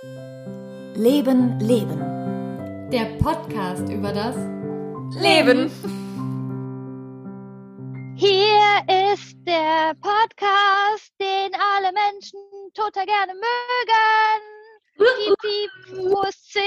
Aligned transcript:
Leben, 0.00 1.58
Leben. 1.58 2.88
Der 2.92 3.06
Podcast 3.20 3.90
über 3.90 4.12
das 4.12 4.36
Leben. 5.20 5.68
Hier 8.14 9.12
ist 9.12 9.36
der 9.44 9.94
Podcast, 10.00 11.12
den 11.20 11.50
alle 11.52 11.92
Menschen 11.92 12.38
total 12.74 13.06
gerne 13.06 13.34
mögen. 13.34 14.44
Piep, 14.96 15.34
piep, 15.40 15.98
USC. 15.98 16.60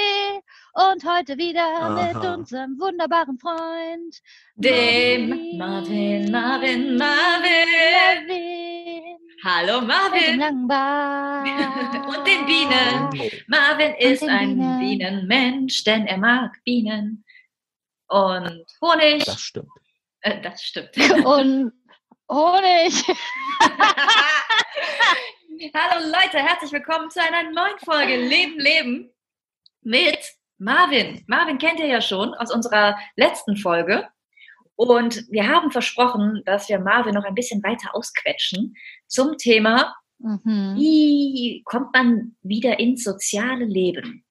Und 0.73 1.05
heute 1.05 1.37
wieder 1.37 1.63
Aha. 1.63 2.07
mit 2.07 2.37
unserem 2.37 2.77
wunderbaren 2.81 3.37
Freund. 3.37 4.19
Dem 4.55 5.57
Marvin, 5.57 6.29
Marvin, 6.31 6.97
Marvin. 6.97 6.97
Marvin. 6.97 8.70
Hallo 9.43 9.81
Marvin 9.81 10.39
und 10.39 12.27
den 12.27 12.45
Bienen. 12.45 13.09
Marvin 13.47 13.95
ist 13.95 14.21
ein 14.21 14.55
Bienen. 14.55 14.79
Bienenmensch, 14.79 15.83
denn 15.83 16.05
er 16.05 16.19
mag 16.19 16.55
Bienen 16.63 17.25
und 18.07 18.63
Honig. 18.81 19.25
Das 19.25 19.41
stimmt. 19.41 19.71
Äh, 20.19 20.41
das 20.41 20.61
stimmt. 20.61 20.95
Und 21.25 21.73
Honig. 22.29 22.93
Hallo 25.73 26.05
Leute, 26.05 26.37
herzlich 26.37 26.71
willkommen 26.71 27.09
zu 27.09 27.19
einer 27.19 27.49
neuen 27.49 27.79
Folge 27.79 28.17
Leben, 28.17 28.59
Leben 28.59 29.11
mit 29.81 30.19
Marvin. 30.59 31.23
Marvin 31.25 31.57
kennt 31.57 31.79
ihr 31.79 31.87
ja 31.87 32.01
schon 32.01 32.35
aus 32.35 32.53
unserer 32.53 32.95
letzten 33.15 33.57
Folge. 33.57 34.07
Und 34.75 35.25
wir 35.29 35.47
haben 35.47 35.71
versprochen, 35.71 36.41
dass 36.45 36.67
wir 36.69 36.79
Marvin 36.79 37.13
noch 37.13 37.23
ein 37.25 37.35
bisschen 37.35 37.61
weiter 37.63 37.93
ausquetschen 37.95 38.75
zum 39.07 39.37
Thema, 39.37 39.95
Mhm. 40.23 40.75
wie 40.77 41.61
kommt 41.65 41.93
man 41.95 42.35
wieder 42.43 42.79
ins 42.79 43.03
soziale 43.03 43.65
Leben? 43.65 44.23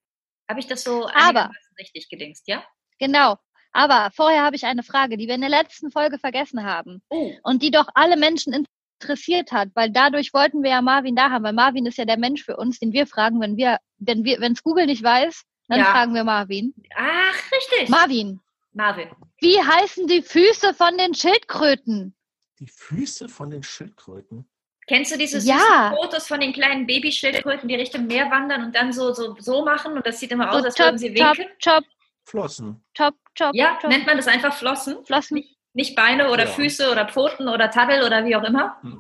Habe 0.48 0.60
ich 0.60 0.66
das 0.68 0.84
so 0.84 1.08
Aber- 1.14 1.50
richtig 1.78 2.08
gedingst, 2.08 2.46
ja? 2.46 2.62
Genau. 3.00 3.36
Aber 3.72 4.10
vorher 4.14 4.42
habe 4.44 4.54
ich 4.56 4.64
eine 4.66 4.82
Frage, 4.84 5.16
die 5.16 5.26
wir 5.28 5.34
in 5.36 5.40
der 5.40 5.50
letzten 5.50 5.90
Folge 5.90 6.18
vergessen 6.18 6.64
haben. 6.64 7.02
Oh, 7.08 7.32
und 7.42 7.62
die 7.62 7.70
doch 7.72 7.88
alle 7.94 8.16
Menschen 8.16 8.52
interessiert 9.00 9.50
hat, 9.52 9.68
weil 9.74 9.90
dadurch 9.90 10.32
wollten 10.34 10.62
wir 10.62 10.70
ja 10.70 10.82
Marvin 10.82 11.16
da 11.16 11.30
haben, 11.30 11.44
weil 11.44 11.52
Marvin 11.52 11.86
ist 11.86 11.98
ja 11.98 12.04
der 12.04 12.18
Mensch 12.18 12.44
für 12.44 12.56
uns, 12.56 12.78
den 12.78 12.92
wir 12.92 13.06
fragen, 13.06 13.40
wenn 13.40 13.56
wir, 13.56 13.78
wenn 13.98 14.24
wir, 14.24 14.40
wenn 14.40 14.52
es 14.52 14.62
Google 14.62 14.86
nicht 14.86 15.02
weiß, 15.02 15.42
dann 15.68 15.78
Ja. 15.80 15.86
fragen 15.86 16.14
wir 16.14 16.24
Marvin. 16.24 16.74
ach, 16.96 17.52
richtig. 17.52 17.88
Marvin, 17.88 18.40
Marvin. 18.72 19.08
wie 19.40 19.58
heißen 19.60 20.06
die 20.06 20.22
Füße 20.22 20.74
von 20.74 20.96
den 20.98 21.14
Schildkröten? 21.14 22.14
Die 22.58 22.66
Füße 22.68 23.28
von 23.28 23.50
den 23.50 23.62
Schildkröten. 23.62 24.46
Kennst 24.86 25.12
du 25.12 25.18
diese 25.18 25.38
Ja. 25.38 25.94
Fotos 25.94 26.26
von 26.26 26.40
den 26.40 26.52
kleinen 26.52 26.86
Babyschildkröten, 26.86 27.68
die 27.68 27.74
Richtung 27.76 28.06
Meer 28.06 28.30
wandern 28.30 28.64
und 28.66 28.74
dann 28.76 28.92
so, 28.92 29.12
so, 29.14 29.36
so 29.38 29.64
machen 29.64 29.94
und 29.96 30.06
das 30.06 30.18
sieht 30.20 30.32
immer 30.32 30.50
aus, 30.52 30.60
So 30.60 30.64
als 30.66 30.78
würden 30.78 30.98
sie 30.98 31.14
chop, 31.14 31.38
winken? 31.38 31.52
chop, 31.58 31.84
Flossen. 32.24 32.84
chop, 32.96 33.14
chop, 33.36 33.54
Ja, 33.54 33.78
chop. 33.80 33.90
nennt 33.90 34.06
man 34.06 34.16
das 34.16 34.26
einfach 34.28 34.54
Flossen? 34.54 35.04
Flossen. 35.06 35.44
Nicht 35.72 35.94
Beine 35.94 36.30
oder 36.30 36.44
Ja. 36.44 36.50
Füße 36.50 36.90
oder 36.90 37.08
Pfoten 37.08 37.48
oder 37.48 37.70
Taddel 37.70 38.04
oder 38.04 38.24
wie 38.24 38.34
auch 38.36 38.42
immer? 38.44 38.76
Hm, 38.82 38.98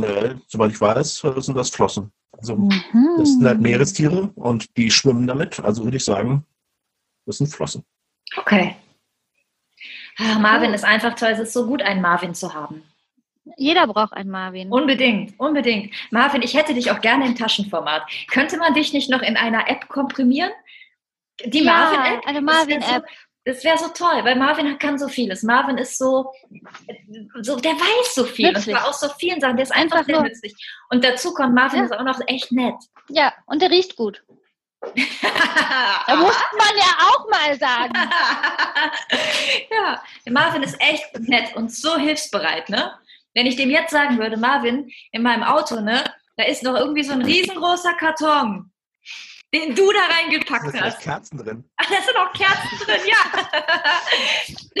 Ne, 0.00 0.38
soweit 0.48 0.72
ich 0.72 0.80
weiß, 0.80 1.16
sind 1.38 1.56
das 1.56 1.70
Flossen. 1.70 2.12
Also, 2.32 2.56
Mhm. 2.56 3.08
das 3.16 3.32
sind 3.32 3.46
halt 3.46 3.58
Meerestiere 3.60 4.30
und 4.34 4.76
die 4.76 4.90
schwimmen 4.90 5.26
damit. 5.26 5.58
Also 5.60 5.84
würde 5.84 5.96
ich 5.96 6.04
sagen, 6.04 6.44
das 7.26 7.38
sind 7.38 7.48
Flossen. 7.48 7.84
Okay. 8.36 8.76
Ah, 10.18 10.38
Marvin 10.38 10.70
Oh. 10.70 10.74
ist 10.74 10.84
einfach 10.84 11.14
toll. 11.14 11.28
Es 11.30 11.38
ist 11.38 11.52
so 11.52 11.66
gut, 11.66 11.82
einen 11.82 12.00
Marvin 12.00 12.34
zu 12.34 12.54
haben. 12.54 12.82
Jeder 13.56 13.86
braucht 13.86 14.12
einen 14.14 14.30
Marvin. 14.30 14.72
Unbedingt, 14.72 15.38
unbedingt. 15.38 15.94
Marvin, 16.10 16.42
ich 16.42 16.54
hätte 16.54 16.74
dich 16.74 16.90
auch 16.90 17.00
gerne 17.00 17.26
im 17.26 17.36
Taschenformat. 17.36 18.02
Könnte 18.28 18.56
man 18.56 18.74
dich 18.74 18.92
nicht 18.92 19.08
noch 19.10 19.22
in 19.22 19.36
einer 19.36 19.68
App 19.68 19.88
komprimieren? 19.88 20.50
Die 21.44 21.62
Ja, 21.62 21.72
Marvin-App? 21.72 22.26
eine 22.26 22.40
Marvin-App. 22.40 23.04
Das 23.44 23.62
wäre 23.62 23.78
so 23.78 23.86
toll, 23.88 24.24
weil 24.24 24.34
Marvin 24.34 24.76
kann 24.78 24.98
so 24.98 25.06
vieles. 25.06 25.44
Marvin 25.44 25.78
ist 25.78 25.96
so, 25.98 26.32
so 27.42 27.54
der 27.60 27.72
weiß 27.74 28.14
so 28.16 28.24
viel. 28.24 28.48
Nützlich. 28.52 28.74
Und 28.74 28.80
zwar 28.80 28.88
aus 28.88 28.98
so 29.00 29.08
vielen 29.10 29.40
Sachen. 29.40 29.56
Der 29.56 29.62
ist 29.64 29.70
einfach, 29.72 29.98
Einfach 29.98 30.06
sehr 30.06 30.14
nur- 30.16 30.24
nützlich. 30.24 30.54
Und 30.90 31.04
dazu 31.04 31.32
kommt, 31.32 31.54
Marvin 31.54 31.80
Ja. 31.80 31.84
ist 31.84 31.92
auch 31.92 32.02
noch 32.02 32.20
echt 32.26 32.50
nett. 32.50 32.74
Ja, 33.08 33.32
und 33.46 33.62
der 33.62 33.70
riecht 33.70 33.94
gut. 33.94 34.24
Da 36.06 36.16
muss 36.16 36.36
man 36.56 36.76
ja 36.76 37.08
auch 37.08 37.28
mal 37.28 37.58
sagen. 37.58 37.92
ja, 39.70 40.02
der 40.24 40.32
Marvin 40.32 40.62
ist 40.62 40.80
echt 40.80 41.18
nett 41.20 41.54
und 41.56 41.72
so 41.72 41.96
hilfsbereit, 41.96 42.68
ne? 42.68 42.92
Wenn 43.34 43.46
ich 43.46 43.56
dem 43.56 43.70
jetzt 43.70 43.90
sagen 43.90 44.18
würde, 44.18 44.36
Marvin, 44.36 44.90
in 45.12 45.22
meinem 45.22 45.42
Auto, 45.42 45.80
ne, 45.80 46.04
da 46.36 46.44
ist 46.44 46.62
noch 46.62 46.74
irgendwie 46.74 47.02
so 47.02 47.12
ein 47.12 47.22
riesengroßer 47.22 47.94
Karton, 47.94 48.72
den 49.52 49.74
du 49.74 49.92
da 49.92 50.06
Da 50.08 50.14
reingepackt 50.14 50.70
sind 50.70 50.80
hast. 50.80 51.00
Kerzen 51.00 51.38
drin. 51.38 51.64
Ach, 51.76 51.86
da 51.86 51.96
sind 52.02 52.16
auch 52.16 52.32
Kerzen 52.32 52.78
drin, 52.84 53.00
ja. 53.06 53.60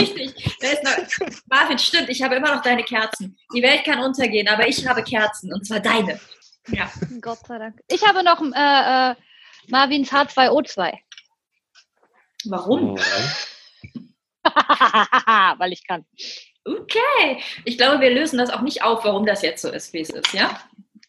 Richtig. 0.00 0.56
Da 0.60 0.68
ist 0.68 0.84
noch, 0.84 1.28
Marvin, 1.46 1.78
stimmt, 1.78 2.08
ich 2.08 2.22
habe 2.22 2.36
immer 2.36 2.54
noch 2.54 2.62
deine 2.62 2.84
Kerzen. 2.84 3.36
Die 3.54 3.62
Welt 3.62 3.84
kann 3.84 4.00
untergehen, 4.00 4.48
aber 4.48 4.66
ich 4.68 4.86
habe 4.86 5.02
Kerzen 5.02 5.52
und 5.52 5.66
zwar 5.66 5.80
deine. 5.80 6.20
Ja. 6.68 6.90
Gott 7.20 7.46
sei 7.46 7.58
Dank. 7.58 7.80
Ich 7.88 8.06
habe 8.06 8.22
noch 8.22 8.40
äh, 8.40 9.10
äh, 9.10 9.14
Marvins 9.68 10.10
H2O2. 10.12 10.94
Warum? 12.46 12.96
Weil 15.58 15.72
ich 15.72 15.86
kann. 15.86 16.04
Okay. 16.64 17.42
Ich 17.64 17.78
glaube, 17.78 18.00
wir 18.00 18.10
lösen 18.10 18.38
das 18.38 18.50
auch 18.50 18.62
nicht 18.62 18.82
auf, 18.82 19.04
warum 19.04 19.26
das 19.26 19.42
jetzt 19.42 19.62
so 19.62 19.70
ist, 19.70 19.92
wie 19.92 20.00
es 20.00 20.10
ist, 20.10 20.32
ja? 20.32 20.60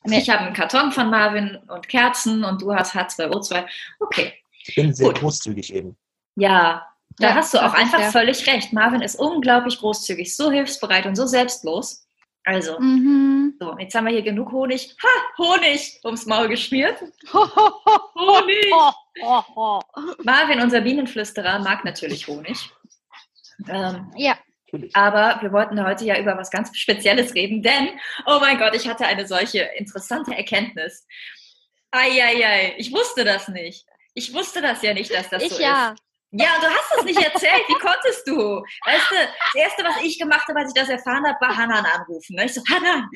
Nee. 0.03 0.19
Ich 0.19 0.29
habe 0.29 0.41
einen 0.45 0.53
Karton 0.53 0.91
von 0.91 1.09
Marvin 1.09 1.57
und 1.68 1.88
Kerzen 1.90 2.44
und 2.44 2.62
du 2.62 2.73
hast 2.73 2.95
H2O2. 2.95 3.66
Okay. 4.00 4.34
Ich 4.66 4.75
bin 4.75 4.94
sehr 4.94 5.07
Gut. 5.07 5.19
großzügig 5.19 5.74
eben. 5.74 5.97
Ja, 6.35 6.85
da 7.18 7.29
Ja, 7.29 7.35
hast 7.35 7.53
du 7.53 7.57
auch 7.59 7.74
einfach 7.74 8.00
ja- 8.00 8.12
völlig 8.12 8.45
recht. 8.47 8.74
Marvin 8.74 9.01
ist 9.01 9.16
unglaublich 9.19 9.79
großzügig, 9.79 10.35
so 10.35 10.51
hilfsbereit 10.51 11.06
und 11.06 11.16
so 11.16 11.25
selbstlos. 11.25 12.06
Also, 12.47 12.79
Mhm. 12.79 13.55
so, 13.59 13.77
jetzt 13.77 13.93
haben 13.93 14.05
wir 14.05 14.13
hier 14.13 14.21
genug 14.21 14.53
Honig. 14.53 14.95
Ha, 15.03 15.37
Honig 15.37 15.99
ums 16.05 16.25
Maul 16.25 16.47
geschmiert. 16.47 16.97
Ho, 17.33 17.43
ho, 17.43 17.71
ho, 17.85 17.99
Honig. 18.15 18.71
ho, 18.73 18.93
ho, 19.21 19.43
ho. 19.53 19.81
Marvin, 20.23 20.61
unser 20.61 20.79
Bienenflüsterer, 20.79 21.59
mag 21.59 21.83
natürlich 21.83 22.25
Honig. 22.27 22.69
Ähm, 23.67 24.11
Ja, 24.15 24.37
aber 24.93 25.41
wir 25.41 25.51
wollten 25.51 25.83
heute 25.85 26.05
ja 26.05 26.17
über 26.19 26.37
was 26.37 26.49
ganz 26.49 26.75
Spezielles 26.77 27.33
reden, 27.35 27.61
denn, 27.61 27.89
oh 28.25 28.37
mein 28.39 28.57
Gott, 28.57 28.75
ich 28.75 28.87
hatte 28.87 29.05
eine 29.05 29.27
solche 29.27 29.59
interessante 29.77 30.33
Erkenntnis. 30.33 31.05
Eieiei, 31.91 32.75
ich 32.77 32.93
wusste 32.93 33.25
das 33.25 33.49
nicht. 33.49 33.85
Ich 34.13 34.33
wusste 34.33 34.61
das 34.61 34.81
ja 34.83 34.93
nicht, 34.93 35.13
dass 35.13 35.29
das 35.29 35.43
ich 35.43 35.49
so 35.53 35.61
ja. 35.61 35.89
ist. 35.89 36.01
Ja, 36.31 36.55
und 36.55 36.63
du 36.63 36.67
hast 36.67 36.93
es 36.99 37.05
nicht 37.05 37.21
erzählt. 37.23 37.63
Wie 37.67 37.73
konntest 37.75 38.27
du? 38.27 38.61
Weißt 38.85 39.11
du, 39.11 39.15
das 39.15 39.55
Erste, 39.55 39.83
was 39.83 40.03
ich 40.03 40.19
gemacht 40.19 40.47
habe, 40.47 40.59
als 40.59 40.73
ich 40.75 40.79
das 40.81 40.89
erfahren 40.89 41.25
habe, 41.25 41.38
war 41.39 41.55
Hanan 41.55 41.85
anrufen. 41.85 42.35
ne? 42.35 42.45
Ich 42.45 42.53
so, 42.53 42.61
Hanan, 42.69 43.09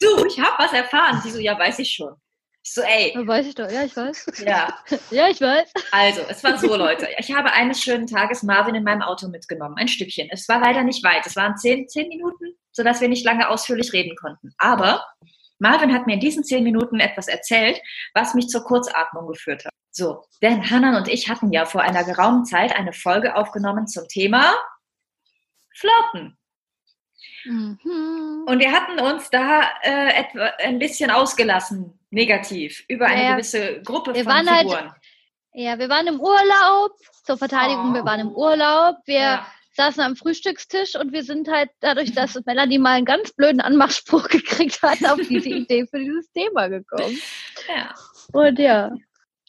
du, 0.00 0.24
ich 0.26 0.38
habe 0.38 0.62
was 0.62 0.72
erfahren. 0.72 1.22
Die 1.24 1.30
so, 1.30 1.38
ja, 1.38 1.58
weiß 1.58 1.78
ich 1.78 1.90
schon. 1.90 2.14
Ich 2.62 2.74
so, 2.74 2.82
ey, 2.82 3.14
Weiß 3.26 3.46
ich 3.46 3.54
doch. 3.54 3.70
Ja, 3.70 3.84
ich 3.84 3.96
weiß. 3.96 4.26
ja. 4.44 4.78
Ja, 5.10 5.28
ich 5.28 5.40
weiß. 5.40 5.72
Also, 5.92 6.20
es 6.28 6.44
war 6.44 6.58
so, 6.58 6.76
Leute. 6.76 7.08
Ich 7.18 7.32
habe 7.32 7.50
eines 7.52 7.82
schönen 7.82 8.06
Tages 8.06 8.42
Marvin 8.42 8.74
in 8.74 8.84
meinem 8.84 9.00
Auto 9.02 9.28
mitgenommen. 9.28 9.76
Ein 9.78 9.88
Stückchen. 9.88 10.28
Es 10.30 10.46
war 10.48 10.60
leider 10.60 10.82
nicht 10.82 11.02
weit. 11.02 11.26
Es 11.26 11.36
waren 11.36 11.56
zehn, 11.56 11.88
zehn 11.88 12.08
Minuten, 12.08 12.54
sodass 12.72 13.00
wir 13.00 13.08
nicht 13.08 13.24
lange 13.24 13.48
ausführlich 13.48 13.94
reden 13.94 14.14
konnten. 14.16 14.52
Aber 14.58 15.02
Marvin 15.58 15.94
hat 15.94 16.06
mir 16.06 16.14
in 16.14 16.20
diesen 16.20 16.44
zehn 16.44 16.62
Minuten 16.62 17.00
etwas 17.00 17.28
erzählt, 17.28 17.80
was 18.12 18.34
mich 18.34 18.48
zur 18.48 18.64
Kurzatmung 18.64 19.26
geführt 19.28 19.64
hat. 19.64 19.72
So, 19.92 20.24
denn 20.42 20.70
Hannan 20.70 20.94
und 20.94 21.08
ich 21.08 21.28
hatten 21.28 21.52
ja 21.52 21.64
vor 21.66 21.82
einer 21.82 22.04
geraumen 22.04 22.44
Zeit 22.44 22.74
eine 22.76 22.92
Folge 22.92 23.34
aufgenommen 23.36 23.86
zum 23.88 24.06
Thema 24.08 24.54
Flirten. 25.74 26.36
Mhm. 27.44 28.44
Und 28.46 28.58
wir 28.58 28.70
hatten 28.72 29.00
uns 29.00 29.30
da 29.30 29.62
äh, 29.82 30.12
etwa 30.20 30.44
ein 30.58 30.78
bisschen 30.78 31.10
ausgelassen, 31.10 31.98
negativ, 32.10 32.84
über 32.88 33.06
eine 33.06 33.22
Ja, 33.24 33.32
gewisse 33.32 33.82
Gruppe 33.82 34.14
von 34.14 34.32
halt- 34.32 34.60
Figuren. 34.60 34.92
Ja, 35.52 35.78
wir 35.78 35.88
waren 35.88 36.06
im 36.06 36.20
Urlaub. 36.20 36.92
Zur 37.24 37.36
Verteidigung, 37.36 37.90
Oh. 37.90 37.94
wir 37.94 38.04
waren 38.04 38.20
im 38.20 38.30
Urlaub. 38.32 38.96
Wir 39.06 39.18
Ja. 39.18 39.46
saßen 39.76 40.00
am 40.02 40.14
Frühstückstisch 40.16 40.94
und 40.94 41.12
wir 41.12 41.24
sind 41.24 41.48
halt 41.48 41.70
dadurch, 41.80 42.12
dass 42.12 42.38
Melanie 42.46 42.78
mal 42.78 42.92
einen 42.96 43.04
ganz 43.04 43.32
blöden 43.32 43.60
Anmachspruch 43.60 44.28
gekriegt 44.28 44.80
hat, 44.82 45.04
auf 45.04 45.18
diese 45.28 45.48
Idee 45.48 45.86
für 45.86 45.98
dieses 45.98 46.30
Thema 46.32 46.68
gekommen. 46.68 47.18
Ja. 47.68 47.94
Und 48.32 48.58
ja. 48.60 48.92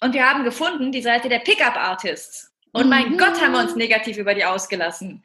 Und 0.03 0.13
wir 0.13 0.27
haben 0.29 0.43
gefunden 0.43 0.91
die 0.91 1.01
Seite 1.01 1.29
der 1.29 1.39
Pickup-Artists. 1.39 2.51
Und 2.73 2.89
mein 2.89 3.11
Mhm. 3.11 3.17
Gott, 3.17 3.41
haben 3.41 3.51
wir 3.53 3.59
uns 3.59 3.75
negativ 3.75 4.17
über 4.17 4.33
die 4.33 4.45
ausgelassen. 4.45 5.23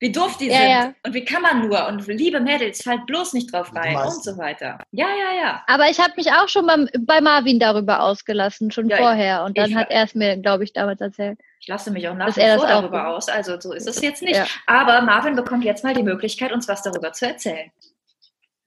Wie 0.00 0.12
doof 0.12 0.36
die 0.38 0.46
Ja, 0.46 0.58
sind. 0.58 0.68
ja. 0.70 0.94
Und 1.04 1.12
wie 1.14 1.24
kann 1.24 1.42
man 1.42 1.66
nur? 1.66 1.88
Und 1.88 2.06
liebe 2.06 2.38
Mädels, 2.38 2.82
fallt 2.84 3.04
bloß 3.06 3.32
nicht 3.32 3.52
drauf 3.52 3.74
rein. 3.74 3.96
Und 3.96 4.22
so 4.22 4.38
weiter. 4.38 4.78
Ja, 4.92 5.08
ja, 5.08 5.40
ja. 5.42 5.64
Aber 5.66 5.90
ich 5.90 5.98
habe 5.98 6.12
mich 6.16 6.30
auch 6.30 6.48
schon 6.48 6.66
beim, 6.66 6.88
bei 7.00 7.20
Marvin 7.20 7.58
darüber 7.58 8.00
ausgelassen, 8.02 8.70
schon 8.70 8.88
Ja, 8.88 8.96
vorher. 8.96 9.42
Und 9.44 9.58
dann 9.58 9.74
hat 9.74 9.90
er 9.90 10.04
es 10.04 10.14
mir, 10.14 10.36
glaube 10.36 10.62
ich, 10.62 10.72
damals 10.72 11.00
erzählt. 11.00 11.40
Ich 11.60 11.66
lasse 11.66 11.90
mich 11.90 12.06
auch 12.08 12.14
nach 12.14 12.28
wie 12.28 12.40
vor 12.40 12.66
darüber 12.68 12.98
tut. 13.00 13.06
aus. 13.08 13.28
Also 13.28 13.58
so 13.60 13.72
ist 13.72 13.88
es 13.88 14.00
jetzt 14.00 14.22
nicht. 14.22 14.36
Ja. 14.36 14.46
Aber 14.66 15.00
Marvin 15.02 15.34
bekommt 15.34 15.64
jetzt 15.64 15.82
mal 15.82 15.94
die 15.94 16.04
Möglichkeit, 16.04 16.52
uns 16.52 16.68
was 16.68 16.82
darüber 16.82 17.12
zu 17.12 17.26
erzählen. 17.26 17.72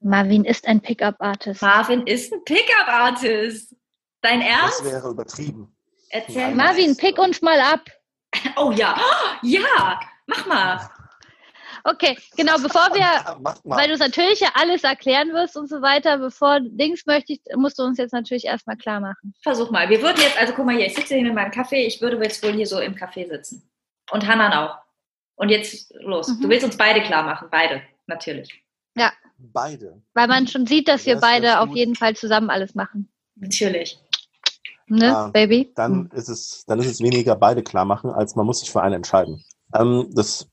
Marvin 0.02 0.44
ist 0.44 0.68
ein 0.68 0.82
Pickup-Artist. 0.82 1.62
Marvin 1.62 2.06
ist 2.08 2.34
ein 2.34 2.44
Pickup-Artist. 2.44 3.74
Dein 4.22 4.40
Das 4.42 4.50
Ernst? 4.50 4.84
wäre 4.86 5.10
übertrieben. 5.10 5.76
Erzähl 6.10 6.50
mal. 6.54 6.68
Marvin, 6.68 6.96
pick 6.98 7.18
uns 7.18 7.42
mal 7.42 7.60
ab. 7.60 7.82
Oh 8.56 8.72
ja. 8.72 9.00
Ja, 9.44 10.00
mach 10.28 10.46
mal. 10.46 10.90
Okay, 11.84 12.16
genau, 12.38 12.58
bevor 12.60 12.94
wir, 12.94 13.00
Ja, 13.02 13.38
weil 13.64 13.88
du 13.88 13.94
es 13.96 14.00
natürlich 14.00 14.40
ja 14.40 14.50
alles 14.54 14.84
erklären 14.84 15.34
wirst 15.34 15.58
und 15.58 15.68
so 15.68 15.82
weiter, 15.82 16.18
bevor 16.20 16.60
Dings 16.62 17.06
möchte 17.08 17.34
ich, 17.34 17.42
musst 17.56 17.80
du 17.80 17.84
uns 17.84 17.98
jetzt 17.98 18.12
natürlich 18.14 18.46
erstmal 18.46 18.78
klar 18.78 19.00
machen. 19.00 19.34
Versuch 19.42 19.72
mal. 19.72 19.90
Wir 19.90 20.02
würden 20.02 20.22
jetzt, 20.22 20.38
also 20.40 20.54
guck 20.54 20.66
mal 20.66 20.76
hier, 20.76 20.86
ich 20.86 20.94
sitze 20.96 21.16
hier 21.16 21.24
mit 21.24 21.34
meinem 21.34 21.52
Kaffee. 21.52 21.86
Ich 21.88 22.00
würde 22.02 22.18
jetzt 22.24 22.44
wohl 22.44 22.54
hier 22.54 22.68
so 22.68 22.80
im 22.80 22.94
Café 22.96 23.28
sitzen. 23.28 23.68
Und 24.12 24.28
Hanan 24.28 24.54
auch. 24.54 24.78
Und 25.36 25.50
jetzt 25.50 25.92
los. 26.02 26.28
Mhm. 26.28 26.42
Du 26.42 26.50
willst 26.50 26.66
uns 26.66 26.78
beide 26.78 27.02
klar 27.02 27.24
machen. 27.24 27.48
Beide, 27.50 27.82
natürlich. 28.08 28.64
Beide. 29.44 30.00
Weil 30.14 30.28
man 30.28 30.48
schon 30.48 30.68
sieht, 30.68 30.88
dass 30.88 31.06
wir 31.08 31.16
Ja, 31.16 31.20
ganz 31.20 31.32
beide 31.34 31.60
auf 31.62 31.76
jeden 31.76 31.96
Fall 31.96 32.16
zusammen 32.16 32.52
alles 32.52 32.76
machen. 32.76 33.12
Natürlich. 33.38 33.98
Ne, 34.92 35.16
Ah, 35.18 35.28
Baby? 35.30 35.72
Dann 35.76 36.08
ist 36.12 36.28
es, 36.28 36.66
dann 36.68 36.80
ist 36.80 36.88
es 36.88 37.00
weniger 37.00 37.36
beide 37.38 37.64
klar 37.64 37.86
machen, 37.86 38.10
als 38.12 38.36
man 38.36 38.46
muss 38.46 38.60
sich 38.60 38.72
für 38.72 38.82
einen 38.82 38.96
entscheiden. 38.96 39.42
Ähm, 39.74 40.10
das 40.14 40.50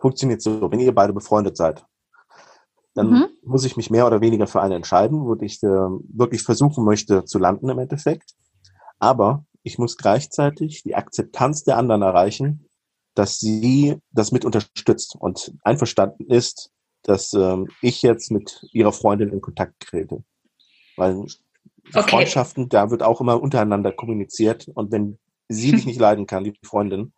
funktioniert 0.00 0.42
so, 0.42 0.70
wenn 0.72 0.80
ihr 0.80 0.92
beide 0.94 1.12
befreundet 1.12 1.56
seid, 1.56 1.84
dann 2.94 3.10
Mhm. 3.10 3.28
muss 3.44 3.64
ich 3.64 3.76
mich 3.76 3.88
mehr 3.88 4.06
oder 4.08 4.20
weniger 4.20 4.48
für 4.48 4.60
einen 4.60 4.72
entscheiden, 4.74 5.24
wo 5.24 5.36
ich 5.40 5.62
äh, 5.62 5.66
wirklich 5.68 6.42
versuchen 6.42 6.84
möchte 6.84 7.24
zu 7.24 7.38
landen 7.38 7.68
im 7.68 7.78
Endeffekt. 7.78 8.34
Aber 8.98 9.44
ich 9.62 9.78
muss 9.78 9.96
gleichzeitig 9.96 10.82
die 10.82 10.96
Akzeptanz 10.96 11.62
der 11.62 11.76
anderen 11.76 12.02
erreichen, 12.02 12.66
dass 13.14 13.38
sie 13.38 13.98
das 14.10 14.32
mit 14.32 14.44
unterstützt 14.44 15.14
und 15.16 15.52
einverstanden 15.62 16.24
ist, 16.26 16.72
dass 17.02 17.32
ähm, 17.34 17.68
ich 17.82 18.02
jetzt 18.02 18.32
mit 18.32 18.66
ihrer 18.72 18.92
Freundin 18.92 19.28
in 19.30 19.40
Kontakt 19.40 19.78
trete. 19.80 20.24
Weil 20.96 21.24
Okay. 21.94 22.08
Freundschaften, 22.10 22.68
da 22.68 22.90
wird 22.90 23.02
auch 23.02 23.20
immer 23.20 23.40
untereinander 23.42 23.92
kommuniziert 23.92 24.68
und 24.74 24.92
wenn 24.92 25.18
sie 25.48 25.72
dich 25.72 25.86
nicht 25.86 26.00
leiden 26.00 26.26
kann, 26.26 26.44
die 26.44 26.54
Freundin, 26.64 27.12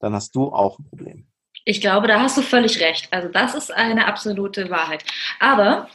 dann 0.00 0.14
hast 0.14 0.34
du 0.34 0.52
auch 0.52 0.78
ein 0.78 0.84
Problem. 0.84 1.26
Ich 1.64 1.80
glaube, 1.80 2.08
da 2.08 2.20
hast 2.20 2.36
du 2.36 2.42
völlig 2.42 2.80
recht. 2.80 3.08
Also 3.12 3.28
das 3.28 3.54
ist 3.54 3.70
eine 3.72 4.06
absolute 4.06 4.68
Wahrheit. 4.68 5.04
Aber 5.38 5.88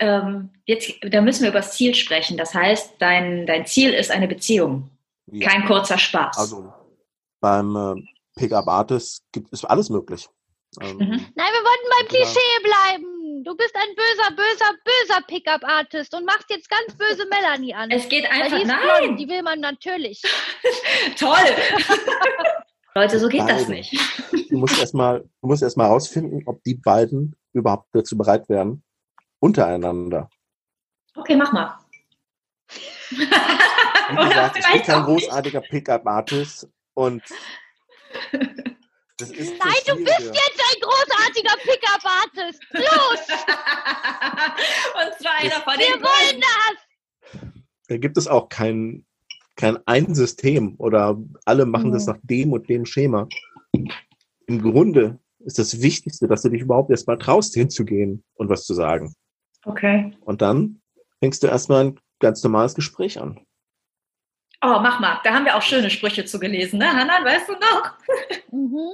ähm, 0.00 0.50
jetzt, 0.66 0.92
da 1.02 1.20
müssen 1.22 1.42
wir 1.42 1.50
über 1.50 1.60
das 1.60 1.72
Ziel 1.76 1.94
sprechen. 1.94 2.36
Das 2.36 2.54
heißt, 2.54 2.94
dein, 2.98 3.46
dein 3.46 3.64
Ziel 3.66 3.92
ist 3.94 4.10
eine 4.10 4.28
Beziehung, 4.28 4.90
Ja. 5.32 5.48
kein 5.48 5.64
kurzer 5.66 5.96
Spaß. 5.98 6.36
Also 6.38 6.72
beim 7.40 7.74
äh, 7.74 8.02
Pickup 8.38 8.66
Artist 8.68 9.22
gibt 9.32 9.50
es 9.52 9.64
alles 9.64 9.88
möglich. 9.88 10.28
Ähm, 10.80 10.96
Mhm. 10.98 11.08
Nein, 11.08 11.52
wir 11.52 11.64
wollten 11.64 11.88
beim 11.90 12.06
Ja. 12.06 12.08
Klischee 12.08 12.62
bleiben. 12.62 13.15
Du 13.46 13.54
bist 13.56 13.76
ein 13.76 13.94
böser, 13.94 14.34
böser, 14.34 14.74
böser 14.84 15.22
Pickup-Artist 15.28 16.12
und 16.16 16.24
machst 16.24 16.50
jetzt 16.50 16.68
ganz 16.68 16.92
böse 16.96 17.28
Melanie 17.28 17.72
an. 17.72 17.92
es 17.92 18.08
geht 18.08 18.28
einfach, 18.28 18.58
die 18.58 18.64
nein, 18.64 18.80
blond, 18.82 19.20
die 19.20 19.28
will 19.28 19.40
man 19.44 19.60
natürlich. 19.60 20.20
toll. 21.16 21.30
Leute, 22.96 23.20
so 23.20 23.28
geht 23.28 23.42
das 23.42 23.66
Beide. 23.66 23.70
nicht. 23.70 24.50
Du 24.50 24.58
musst 24.58 24.76
erstmal, 24.80 25.20
du 25.20 25.46
musst 25.46 25.62
erstmal 25.62 25.86
rausfinden, 25.86 26.42
ob 26.46 26.60
die 26.64 26.74
beiden 26.74 27.36
überhaupt 27.52 27.86
dazu 27.92 28.18
bereit 28.18 28.48
wären, 28.48 28.82
untereinander. 29.38 30.28
Okay, 31.14 31.36
mach 31.36 31.52
mal. 31.52 31.78
Wie 33.10 33.18
gesagt, 34.28 34.58
ich 34.58 34.72
bin 34.72 34.82
kein 34.82 35.04
großartiger 35.04 35.60
Pickup 35.60 36.04
Artist 36.04 36.68
und 36.94 37.22
das 39.18 39.30
ist 39.30 39.52
das 39.52 39.58
Nein, 39.58 39.82
du 39.86 40.04
bist 40.04 40.20
jetzt 40.20 40.60
ein 40.60 40.80
großartiger 40.80 41.56
Pickup-Artist. 41.62 42.62
Los, 42.72 43.28
Und 44.94 45.18
zwar 45.22 45.34
einer 45.38 45.60
von 45.62 45.74
wir 45.78 45.86
den 45.86 46.02
wollen 46.02 46.40
Bösen. 46.40 46.42
das. 47.32 47.40
da 47.88 47.96
gibt 47.96 48.16
es 48.18 48.26
auch 48.28 48.48
kein, 48.48 49.06
kein 49.56 49.78
ein 49.86 50.14
System 50.14 50.74
oder 50.78 51.16
alle 51.44 51.66
machen 51.66 51.92
das 51.92 52.06
Mhm. 52.06 52.12
nach 52.12 52.18
dem 52.22 52.52
und 52.52 52.68
dem 52.68 52.84
Schema. 52.86 53.28
Im 54.46 54.62
Grunde 54.62 55.18
ist 55.40 55.58
das 55.58 55.80
Wichtigste, 55.80 56.26
dass 56.28 56.42
du 56.42 56.48
dich 56.50 56.62
überhaupt 56.62 56.90
erstmal 56.90 57.18
traust, 57.18 57.54
hinzugehen 57.54 58.24
und 58.34 58.48
was 58.48 58.64
zu 58.64 58.74
sagen. 58.74 59.14
Okay. 59.64 60.12
Und 60.20 60.42
dann 60.42 60.80
fängst 61.20 61.42
du 61.42 61.46
erstmal 61.46 61.84
ein 61.86 62.00
ganz 62.20 62.42
normales 62.42 62.74
Gespräch 62.74 63.20
an. 63.20 63.40
Oh, 64.68 64.80
mach 64.80 64.98
mal. 64.98 65.20
Da 65.22 65.32
haben 65.32 65.44
wir 65.44 65.54
auch 65.56 65.62
schöne 65.62 65.90
Sprüche 65.90 66.24
zu 66.24 66.40
gelesen, 66.40 66.78
ne, 66.80 66.86
Hanan? 66.92 67.24
Weißt 67.24 67.48
du 67.48 67.52
noch? 67.52 67.92
Mhm. 68.50 68.90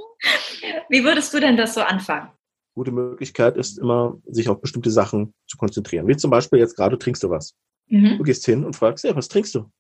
Wie 0.90 1.02
würdest 1.02 1.32
du 1.32 1.40
denn 1.40 1.56
das 1.56 1.72
so 1.72 1.80
anfangen? 1.80 2.28
Gute 2.74 2.90
Möglichkeit 2.92 3.56
ist 3.56 3.78
immer, 3.78 4.18
sich 4.26 4.48
auf 4.50 4.60
bestimmte 4.60 4.90
Sachen 4.90 5.32
zu 5.46 5.56
konzentrieren. 5.56 6.06
Wie 6.08 6.16
zum 6.16 6.30
Beispiel 6.30 6.58
jetzt 6.58 6.76
gerade 6.76 6.98
trinkst 6.98 7.22
du 7.22 7.30
was. 7.30 7.54
Du 7.88 7.96
Mhm. 7.96 8.22
gehst 8.22 8.44
hin 8.44 8.64
und 8.64 8.76
fragst, 8.76 9.04
ja, 9.04 9.16
was 9.16 9.28
trinkst 9.28 9.54
du? 9.54 9.70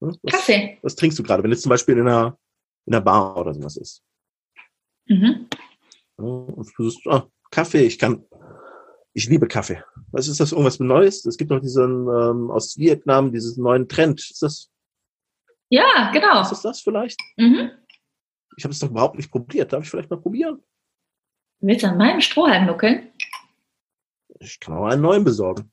Was, 0.00 0.18
Kaffee. 0.30 0.78
was 0.82 0.94
trinkst 0.94 1.18
du 1.18 1.22
gerade? 1.22 1.42
Wenn 1.42 1.52
es 1.52 1.62
zum 1.62 1.70
Beispiel 1.70 1.96
in 1.96 2.06
einer, 2.06 2.38
in 2.86 2.94
einer 2.94 3.02
Bar 3.02 3.36
oder 3.38 3.54
sowas 3.54 3.76
ist. 3.78 4.02
Mhm. 5.06 5.46
Ja, 6.18 6.24
und 6.24 6.70
du 6.76 6.90
sagst, 6.90 7.06
ah, 7.08 7.26
Kaffee, 7.50 7.86
ich 7.86 7.98
kann, 7.98 8.24
ich 9.14 9.26
liebe 9.28 9.48
Kaffee. 9.48 9.82
Was 10.12 10.28
ist 10.28 10.38
das? 10.40 10.52
Irgendwas 10.52 10.80
Neues? 10.80 11.24
Es 11.24 11.36
gibt 11.38 11.50
noch 11.50 11.60
diesen 11.60 12.08
ähm, 12.08 12.50
aus 12.50 12.76
Vietnam, 12.76 13.32
diesen 13.32 13.62
neuen 13.62 13.88
Trend. 13.88 14.20
Ist 14.20 14.42
das, 14.42 14.70
Ja, 15.70 16.10
genau. 16.12 16.40
ist 16.42 16.62
das 16.64 16.80
vielleicht? 16.80 17.20
Mhm. 17.36 17.70
Ich 18.56 18.64
habe 18.64 18.72
es 18.72 18.78
doch 18.78 18.90
überhaupt 18.90 19.16
nicht 19.16 19.30
probiert. 19.30 19.72
Darf 19.72 19.84
ich 19.84 19.90
vielleicht 19.90 20.10
mal 20.10 20.20
probieren? 20.20 20.62
Willst 21.60 21.82
du 21.84 21.88
an 21.88 21.98
meinem 21.98 22.20
Strohhalm 22.20 22.66
nuckeln? 22.66 23.08
Ich 24.40 24.58
kann 24.60 24.74
auch 24.74 24.86
einen 24.86 25.02
neuen 25.02 25.24
besorgen. 25.24 25.70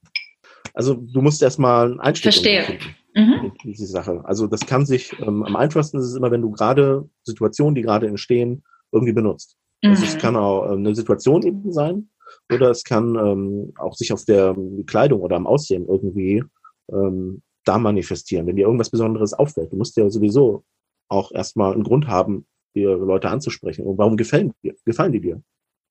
Also 0.74 0.96
du 0.96 1.22
musst 1.22 1.42
erstmal 1.42 1.92
einen 1.92 2.00
Einstieg 2.00 2.34
Verstehe. 2.34 2.80
Mhm. 3.14 3.54
diese 3.64 3.86
Sache. 3.86 4.22
Also 4.26 4.46
das 4.48 4.62
kann 4.66 4.86
sich, 4.86 5.18
ähm, 5.20 5.44
am 5.44 5.56
einfachsten 5.56 5.98
ist 6.00 6.06
es 6.06 6.16
immer, 6.16 6.32
wenn 6.32 6.42
du 6.42 6.52
gerade 6.52 7.10
Situationen, 7.24 7.76
die 7.76 7.82
gerade 7.82 8.08
entstehen, 8.08 8.64
irgendwie 8.92 9.14
benutzt. 9.14 9.58
Also 9.84 10.04
es 10.04 10.16
Mhm. 10.16 10.20
kann 10.20 10.36
auch 10.36 10.66
ähm, 10.72 10.80
eine 10.80 10.96
Situation 10.96 11.44
eben 11.44 11.72
sein 11.72 12.10
oder 12.52 12.72
es 12.72 12.84
kann 12.84 13.16
ähm, 13.16 13.74
auch 13.78 13.94
sich 13.94 14.12
auf 14.12 14.26
der 14.26 14.50
ähm, 14.58 14.86
Kleidung 14.86 15.22
oder 15.22 15.36
am 15.38 15.48
Aussehen 15.48 15.88
irgendwie 15.88 16.44
ähm, 16.92 17.42
da 17.68 17.78
manifestieren, 17.78 18.48
wenn 18.48 18.56
dir 18.56 18.66
irgendwas 18.66 18.90
Besonderes 18.90 19.34
auffällt. 19.34 19.72
Du 19.72 19.78
musst 19.78 19.98
ja 19.98 20.10
sowieso 20.10 20.64
auch 21.10 21.32
erstmal 21.32 21.74
einen 21.74 21.84
Grund 21.84 22.08
haben, 22.08 22.46
dir 22.76 22.96
Leute 22.98 23.30
anzusprechen. 23.30 23.86
Und 23.86 23.98
warum 23.98 24.18
gefallen, 24.18 24.54
dir, 24.64 24.76
gefallen 24.86 25.12
die 25.12 25.22
dir? 25.22 25.42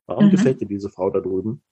Warum 0.07 0.27
Mhm. 0.27 0.31
gefällt 0.31 0.61
dir 0.61 0.67
diese 0.67 0.91
Frau 0.91 1.11
da 1.11 1.21
drüben 1.21 1.63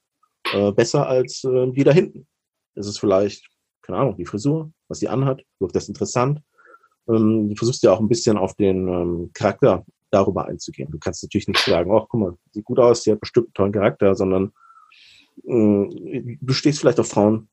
äh, 0.53 0.71
besser 0.71 1.07
als 1.07 1.43
äh, 1.43 1.71
die 1.71 1.83
da 1.83 1.91
hinten? 1.91 2.27
Ist 2.75 2.87
es 2.87 2.97
vielleicht, 2.97 3.47
keine 3.81 3.99
Ahnung, 3.99 4.17
die 4.17 4.25
Frisur, 4.25 4.71
was 4.87 4.99
sie 4.99 5.07
anhat? 5.07 5.43
Wirkt 5.59 5.75
das 5.75 5.87
interessant? 5.87 6.41
Ähm, 7.07 7.49
du 7.49 7.55
versuchst 7.55 7.83
ja 7.83 7.91
auch 7.91 7.99
ein 7.99 8.09
bisschen 8.09 8.37
auf 8.37 8.55
den 8.55 8.87
ähm, 8.87 9.29
Charakter 9.33 9.85
darüber 10.09 10.45
einzugehen. 10.45 10.89
Du 10.91 10.99
kannst 10.99 11.23
natürlich 11.23 11.47
nicht 11.47 11.59
sagen, 11.59 11.91
oh, 11.91 12.05
guck 12.07 12.19
mal, 12.19 12.37
sieht 12.51 12.65
gut 12.65 12.79
aus, 12.79 13.03
sie 13.03 13.11
hat 13.11 13.19
bestimmt 13.19 13.47
einen 13.47 13.53
tollen 13.53 13.71
Charakter, 13.71 14.15
sondern 14.15 14.51
äh, 15.45 16.37
du 16.41 16.53
stehst 16.53 16.79
vielleicht 16.79 16.99
auf 16.99 17.09
Frauen, 17.09 17.49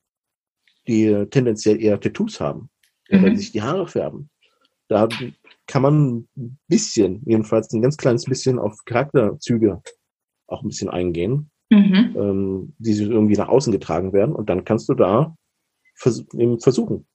die 0.88 1.26
tendenziell 1.30 1.80
eher 1.80 2.00
Tattoos 2.00 2.40
haben 2.40 2.70
oder 3.10 3.20
Mhm. 3.22 3.30
die 3.30 3.36
sich 3.36 3.52
die 3.52 3.62
Haare 3.62 3.86
färben. 3.86 4.30
Da 4.88 5.08
kann 5.66 5.82
man 5.82 6.28
ein 6.36 6.58
bisschen, 6.68 7.22
jedenfalls 7.26 7.72
ein 7.72 7.82
ganz 7.82 7.96
kleines 7.96 8.24
bisschen 8.24 8.58
auf 8.58 8.84
Charakterzüge 8.84 9.82
auch 10.48 10.62
ein 10.62 10.68
bisschen 10.68 10.90
eingehen, 10.90 11.50
Mhm. 11.70 12.16
ähm, 12.16 12.74
die 12.78 12.92
irgendwie 13.00 13.36
nach 13.36 13.48
außen 13.48 13.72
getragen 13.72 14.12
werden 14.12 14.34
und 14.34 14.50
dann 14.50 14.64
kannst 14.64 14.88
du 14.88 14.94
da 14.94 15.36
vers 15.94 16.24
eben 16.36 16.58
versuchen. 16.58 17.06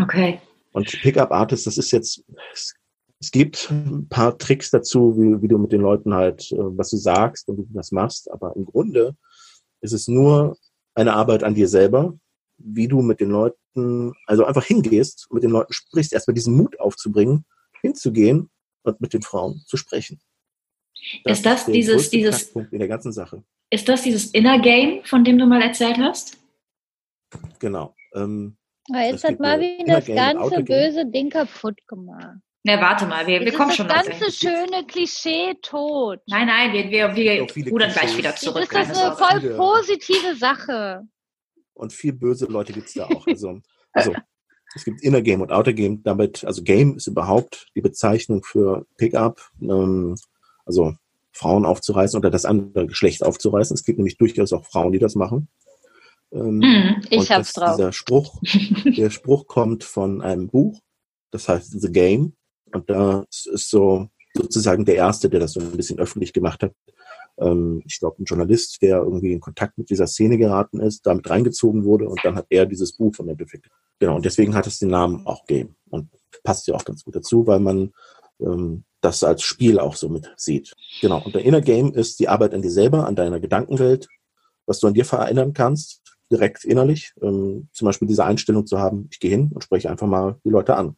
Okay. 0.00 0.40
Und 0.72 0.86
Pickup 1.02 1.30
Artist, 1.30 1.68
das 1.68 1.78
ist 1.78 1.92
jetzt, 1.92 2.24
es, 2.52 2.74
es 3.20 3.30
gibt 3.30 3.70
ein 3.70 4.08
paar 4.08 4.36
Tricks 4.36 4.70
dazu, 4.72 5.16
wie, 5.16 5.40
wie 5.40 5.46
du 5.46 5.56
mit 5.58 5.70
den 5.70 5.82
Leuten 5.82 6.14
halt, 6.14 6.50
äh, 6.50 6.56
was 6.58 6.90
du 6.90 6.96
sagst 6.96 7.48
und 7.48 7.58
wie 7.58 7.62
du 7.66 7.74
das 7.74 7.92
machst, 7.92 8.28
aber 8.32 8.56
im 8.56 8.64
Grunde 8.64 9.16
ist 9.82 9.92
es 9.92 10.08
nur 10.08 10.56
eine 10.96 11.12
Arbeit 11.14 11.44
an 11.44 11.54
dir 11.54 11.68
selber, 11.68 12.18
wie 12.58 12.88
du 12.88 13.02
mit 13.02 13.20
den 13.20 13.30
Leuten, 13.30 14.12
also 14.26 14.44
einfach 14.44 14.64
hingehst, 14.64 15.26
mit 15.30 15.42
den 15.42 15.50
Leuten 15.50 15.72
sprichst, 15.72 16.12
erstmal 16.12 16.34
diesen 16.34 16.56
Mut 16.56 16.78
aufzubringen, 16.80 17.44
hinzugehen 17.80 18.50
und 18.82 19.00
mit 19.00 19.12
den 19.12 19.22
Frauen 19.22 19.62
zu 19.66 19.76
sprechen. 19.76 20.20
Ist 21.24 21.44
das 21.44 21.64
der 21.66 21.74
dieses- 21.74 22.10
dieses- 22.10 22.50
in 22.50 22.78
der 22.78 22.88
ganzen 22.88 23.12
Sache. 23.12 23.42
Ist 23.70 23.88
das 23.88 24.02
dieses 24.02 24.26
Inner 24.26 24.58
Game, 24.60 25.04
von 25.04 25.24
dem 25.24 25.38
du 25.38 25.46
mal 25.46 25.60
erzählt 25.62 25.98
hast? 25.98 26.38
Genau. 27.58 27.94
Ähm, 28.14 28.56
Aber 28.90 29.00
jetzt 29.00 29.24
Es 29.24 29.30
hat 29.30 29.40
Marvin 29.40 29.84
das 29.86 30.08
und 30.08 30.14
ganze 30.14 30.62
böse 30.62 31.06
Ding 31.06 31.30
kaputt 31.30 31.78
gemacht. 31.88 32.36
Na, 32.62 32.80
warte 32.80 33.06
mal, 33.06 33.26
wir, 33.26 33.40
wir 33.40 33.46
Jetzt 33.48 33.56
kommen 33.56 33.70
ist 33.70 33.76
schon 33.76 33.88
das 33.88 34.06
ganze 34.06 34.20
dahin. 34.20 34.32
schöne 34.32 34.86
Klischee 34.86 35.54
tot. 35.60 36.20
Nein, 36.26 36.46
nein, 36.46 36.72
wir, 36.72 36.90
wir, 36.90 37.14
wir 37.16 37.70
rudern 37.70 37.92
gleich 37.92 38.16
wieder 38.16 38.30
Jetzt 38.30 38.42
zurück. 38.42 38.62
ist 38.62 38.72
das 38.72 38.98
eine 38.98 39.16
voll 39.16 39.54
positive 39.56 40.34
Sache. 40.36 41.02
Und 41.74 41.92
viel 41.92 42.12
böse 42.12 42.46
Leute 42.46 42.72
gibt's 42.72 42.94
da 42.94 43.06
auch. 43.06 43.26
Also, 43.28 43.60
also 43.92 44.12
es 44.74 44.84
gibt 44.84 45.02
Inner 45.02 45.22
Game 45.22 45.40
und 45.40 45.52
Outer 45.52 45.72
Game. 45.72 46.02
Damit, 46.02 46.44
also 46.44 46.62
Game 46.62 46.96
ist 46.96 47.06
überhaupt 47.06 47.68
die 47.76 47.80
Bezeichnung 47.80 48.42
für 48.42 48.86
Pickup, 48.96 49.50
ähm, 49.60 50.16
also 50.64 50.94
Frauen 51.32 51.64
aufzureißen 51.64 52.18
oder 52.18 52.30
das 52.30 52.44
andere 52.44 52.86
Geschlecht 52.86 53.24
aufzureißen. 53.24 53.74
Es 53.74 53.84
gibt 53.84 53.98
nämlich 53.98 54.16
durchaus 54.18 54.52
auch 54.52 54.64
Frauen, 54.64 54.92
die 54.92 54.98
das 54.98 55.14
machen. 55.14 55.48
Ähm, 56.32 56.60
Hm, 56.62 57.02
ich 57.10 57.30
hab's 57.30 57.52
das- 57.52 57.64
drauf. 57.64 57.76
Dieser 57.76 57.92
Spruch, 57.92 58.40
der 58.96 59.10
Spruch 59.10 59.46
kommt 59.46 59.84
von 59.84 60.22
einem 60.22 60.48
Buch, 60.48 60.80
das 61.30 61.48
heißt 61.48 61.80
The 61.80 61.92
Game. 61.92 62.32
Und 62.72 62.90
das 62.90 63.46
ist 63.46 63.70
so 63.70 64.08
sozusagen 64.36 64.84
der 64.84 64.96
erste, 64.96 65.28
der 65.30 65.38
das 65.40 65.52
so 65.52 65.60
ein 65.60 65.76
bisschen 65.76 65.98
öffentlich 66.00 66.32
gemacht 66.32 66.62
hat. 66.64 66.72
Ähm, 67.38 67.82
ich 67.86 67.98
glaube, 67.98 68.22
ein 68.22 68.24
Journalist, 68.24 68.80
der 68.82 68.98
irgendwie 68.98 69.32
in 69.32 69.40
Kontakt 69.40 69.78
mit 69.78 69.90
dieser 69.90 70.06
Szene 70.06 70.38
geraten 70.38 70.80
ist, 70.80 71.06
damit 71.06 71.28
reingezogen 71.28 71.84
wurde 71.84 72.08
und 72.08 72.20
dann 72.24 72.36
hat 72.36 72.46
er 72.50 72.66
dieses 72.66 72.92
Buch 72.92 73.14
im 73.18 73.28
Endeffekt. 73.28 73.68
Genau, 73.98 74.16
und 74.16 74.24
deswegen 74.24 74.54
hat 74.54 74.66
es 74.66 74.78
den 74.78 74.90
Namen 74.90 75.26
auch 75.26 75.46
Game. 75.46 75.74
Und 75.90 76.08
passt 76.42 76.66
ja 76.66 76.74
auch 76.74 76.84
ganz 76.84 77.04
gut 77.04 77.16
dazu, 77.16 77.46
weil 77.46 77.60
man 77.60 77.92
ähm, 78.40 78.84
das 79.00 79.22
als 79.22 79.42
Spiel 79.42 79.78
auch 79.78 79.96
so 79.96 80.08
mit 80.08 80.32
sieht. 80.36 80.72
Genau, 81.00 81.22
und 81.24 81.34
der 81.34 81.44
Inner 81.44 81.60
Game 81.60 81.92
ist 81.92 82.20
die 82.20 82.28
Arbeit 82.28 82.54
an 82.54 82.62
dir 82.62 82.70
selber, 82.70 83.06
an 83.06 83.16
deiner 83.16 83.40
Gedankenwelt, 83.40 84.08
was 84.66 84.80
du 84.80 84.86
an 84.86 84.94
dir 84.94 85.04
verändern 85.04 85.52
kannst, 85.52 86.02
direkt 86.30 86.64
innerlich. 86.64 87.12
Ähm, 87.22 87.68
zum 87.72 87.86
Beispiel 87.86 88.08
diese 88.08 88.24
Einstellung 88.24 88.66
zu 88.66 88.78
haben, 88.78 89.08
ich 89.10 89.20
gehe 89.20 89.30
hin 89.30 89.50
und 89.54 89.62
spreche 89.62 89.90
einfach 89.90 90.06
mal 90.06 90.38
die 90.44 90.50
Leute 90.50 90.76
an. 90.76 90.96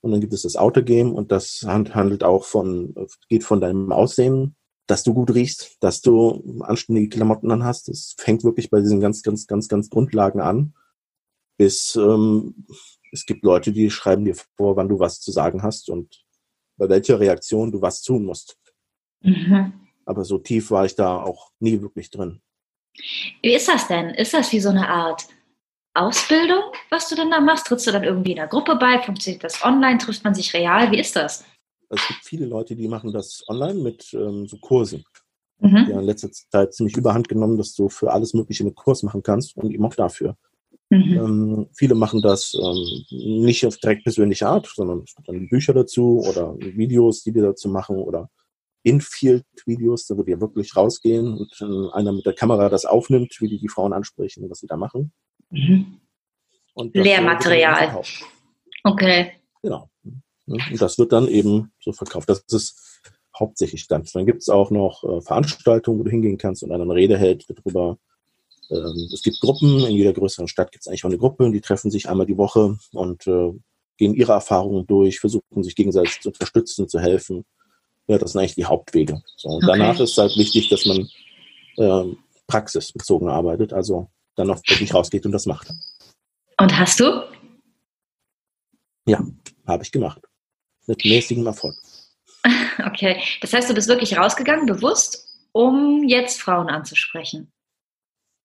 Und 0.00 0.12
dann 0.12 0.20
gibt 0.20 0.32
es 0.32 0.42
das 0.42 0.56
Outer 0.56 0.82
Game 0.82 1.12
und 1.12 1.32
das 1.32 1.64
hand- 1.66 1.94
handelt 1.94 2.22
auch 2.22 2.44
von, 2.44 2.94
geht 3.28 3.44
von 3.44 3.60
deinem 3.60 3.90
Aussehen, 3.92 4.54
dass 4.88 5.02
du 5.04 5.14
gut 5.14 5.32
riechst, 5.34 5.76
dass 5.80 6.00
du 6.00 6.62
anständige 6.62 7.10
Klamotten 7.10 7.50
an 7.52 7.62
hast. 7.62 7.88
Es 7.88 8.16
fängt 8.18 8.42
wirklich 8.42 8.70
bei 8.70 8.80
diesen 8.80 9.00
ganz, 9.00 9.22
ganz, 9.22 9.46
ganz, 9.46 9.68
ganz 9.68 9.90
Grundlagen 9.90 10.40
an. 10.40 10.74
Bis 11.58 11.94
ähm, 11.94 12.66
es 13.12 13.26
gibt 13.26 13.44
Leute, 13.44 13.70
die 13.70 13.90
schreiben 13.90 14.24
dir 14.24 14.34
vor, 14.56 14.76
wann 14.76 14.88
du 14.88 14.98
was 14.98 15.20
zu 15.20 15.30
sagen 15.30 15.62
hast 15.62 15.90
und 15.90 16.24
bei 16.78 16.88
welcher 16.88 17.20
Reaktion 17.20 17.70
du 17.70 17.82
was 17.82 18.02
tun 18.02 18.24
musst. 18.24 18.56
Mhm. 19.20 19.74
Aber 20.06 20.24
so 20.24 20.38
tief 20.38 20.70
war 20.70 20.86
ich 20.86 20.94
da 20.94 21.22
auch 21.22 21.50
nie 21.60 21.82
wirklich 21.82 22.10
drin. 22.10 22.40
Wie 23.42 23.54
ist 23.54 23.68
das 23.68 23.88
denn? 23.88 24.10
Ist 24.10 24.32
das 24.32 24.52
wie 24.52 24.60
so 24.60 24.70
eine 24.70 24.88
Art 24.88 25.28
Ausbildung, 25.92 26.62
was 26.88 27.08
du 27.08 27.14
denn 27.14 27.30
da 27.30 27.40
machst? 27.40 27.66
Trittst 27.66 27.86
du 27.86 27.92
dann 27.92 28.04
irgendwie 28.04 28.32
in 28.32 28.38
einer 28.38 28.48
Gruppe 28.48 28.76
bei? 28.76 29.02
Funktioniert 29.02 29.44
das 29.44 29.62
online? 29.62 29.98
Trifft 29.98 30.24
man 30.24 30.34
sich 30.34 30.54
real? 30.54 30.90
Wie 30.92 30.98
ist 30.98 31.14
das? 31.14 31.44
Es 31.90 32.06
gibt 32.06 32.24
viele 32.24 32.46
Leute, 32.46 32.76
die 32.76 32.88
machen 32.88 33.12
das 33.12 33.42
online 33.48 33.80
mit 33.80 34.12
ähm, 34.12 34.46
so 34.46 34.58
Kursen. 34.58 35.04
Mhm. 35.60 35.86
Die 35.86 35.92
haben 35.92 36.00
in 36.00 36.06
letzter 36.06 36.30
Zeit 36.30 36.74
ziemlich 36.74 36.96
überhand 36.96 37.28
genommen, 37.28 37.56
dass 37.56 37.74
du 37.74 37.88
für 37.88 38.12
alles 38.12 38.34
Mögliche 38.34 38.64
einen 38.64 38.74
Kurs 38.74 39.02
machen 39.02 39.22
kannst 39.22 39.56
und 39.56 39.70
eben 39.72 39.84
auch 39.84 39.94
dafür. 39.94 40.36
Mhm. 40.90 41.12
Ähm, 41.12 41.66
viele 41.74 41.94
machen 41.94 42.22
das 42.22 42.54
ähm, 42.54 43.04
nicht 43.10 43.66
auf 43.66 43.76
direkt 43.76 44.04
persönliche 44.04 44.46
Art, 44.46 44.66
sondern 44.66 45.02
es 45.04 45.14
gibt 45.14 45.28
dann 45.28 45.48
Bücher 45.48 45.74
dazu 45.74 46.22
oder 46.26 46.56
Videos, 46.58 47.22
die 47.22 47.32
die 47.32 47.40
dazu 47.40 47.68
machen 47.68 47.96
oder 47.96 48.30
Infield-Videos, 48.84 50.06
da 50.06 50.16
wo 50.16 50.22
die 50.22 50.40
wirklich 50.40 50.76
rausgehen 50.76 51.36
und 51.36 51.52
äh, 51.60 51.92
einer 51.94 52.12
mit 52.12 52.24
der 52.24 52.32
Kamera 52.32 52.68
das 52.68 52.84
aufnimmt, 52.84 53.36
wie 53.40 53.48
die 53.48 53.58
die 53.58 53.68
Frauen 53.68 53.92
ansprechen 53.92 54.44
und 54.44 54.50
was 54.50 54.60
sie 54.60 54.66
da 54.66 54.76
machen. 54.76 55.12
Mhm. 55.50 56.00
Lehrmaterial. 56.92 58.00
Okay. 58.84 59.32
Genau. 59.62 59.90
Und 60.48 60.80
das 60.80 60.98
wird 60.98 61.12
dann 61.12 61.28
eben 61.28 61.72
so 61.80 61.92
verkauft. 61.92 62.28
Das 62.28 62.42
ist 62.50 63.00
hauptsächlich 63.38 63.86
ganz. 63.88 64.12
Dann 64.12 64.26
gibt 64.26 64.42
es 64.42 64.48
auch 64.48 64.70
noch 64.70 65.04
äh, 65.04 65.20
Veranstaltungen, 65.20 66.00
wo 66.00 66.04
du 66.04 66.10
hingehen 66.10 66.38
kannst 66.38 66.62
und 66.62 66.72
einer 66.72 66.84
eine 66.84 66.94
Rede 66.94 67.18
hält 67.18 67.46
darüber. 67.48 67.98
Ähm, 68.70 69.08
es 69.12 69.22
gibt 69.22 69.40
Gruppen, 69.40 69.84
in 69.84 69.94
jeder 69.94 70.12
größeren 70.12 70.48
Stadt 70.48 70.72
gibt 70.72 70.82
es 70.82 70.88
eigentlich 70.88 71.04
auch 71.04 71.10
eine 71.10 71.18
Gruppe, 71.18 71.50
die 71.50 71.60
treffen 71.60 71.90
sich 71.90 72.08
einmal 72.08 72.26
die 72.26 72.36
Woche 72.36 72.76
und 72.92 73.26
äh, 73.26 73.52
gehen 73.96 74.14
ihre 74.14 74.32
Erfahrungen 74.32 74.86
durch, 74.86 75.20
versuchen 75.20 75.62
sich 75.62 75.74
gegenseitig 75.74 76.20
zu 76.20 76.28
unterstützen, 76.30 76.88
zu 76.88 77.00
helfen. 77.00 77.44
Ja, 78.06 78.18
das 78.18 78.32
sind 78.32 78.40
eigentlich 78.40 78.54
die 78.54 78.64
Hauptwege. 78.64 79.22
So, 79.36 79.48
und 79.48 79.64
Okay. 79.64 79.78
danach 79.78 80.00
ist 80.00 80.16
halt 80.16 80.36
wichtig, 80.36 80.68
dass 80.68 80.84
man 80.86 81.08
ähm, 81.76 82.18
praxisbezogen 82.46 83.28
arbeitet, 83.28 83.72
also 83.72 84.08
dann 84.36 84.50
auch 84.50 84.60
wirklich 84.66 84.94
rausgeht 84.94 85.26
und 85.26 85.32
das 85.32 85.46
macht. 85.46 85.68
Und 86.60 86.78
hast 86.78 87.00
du? 87.00 87.22
Habe 89.66 89.82
ich 89.82 89.92
gemacht. 89.92 90.27
Mit 90.88 91.04
mäßigem 91.04 91.46
Erfolg. 91.46 91.76
Okay. 92.86 93.20
Das 93.40 93.52
heißt, 93.52 93.68
du 93.68 93.74
bist 93.74 93.88
wirklich 93.88 94.16
rausgegangen, 94.16 94.64
bewusst, 94.66 95.26
um 95.52 96.04
jetzt 96.06 96.40
Frauen 96.40 96.68
anzusprechen. 96.68 97.52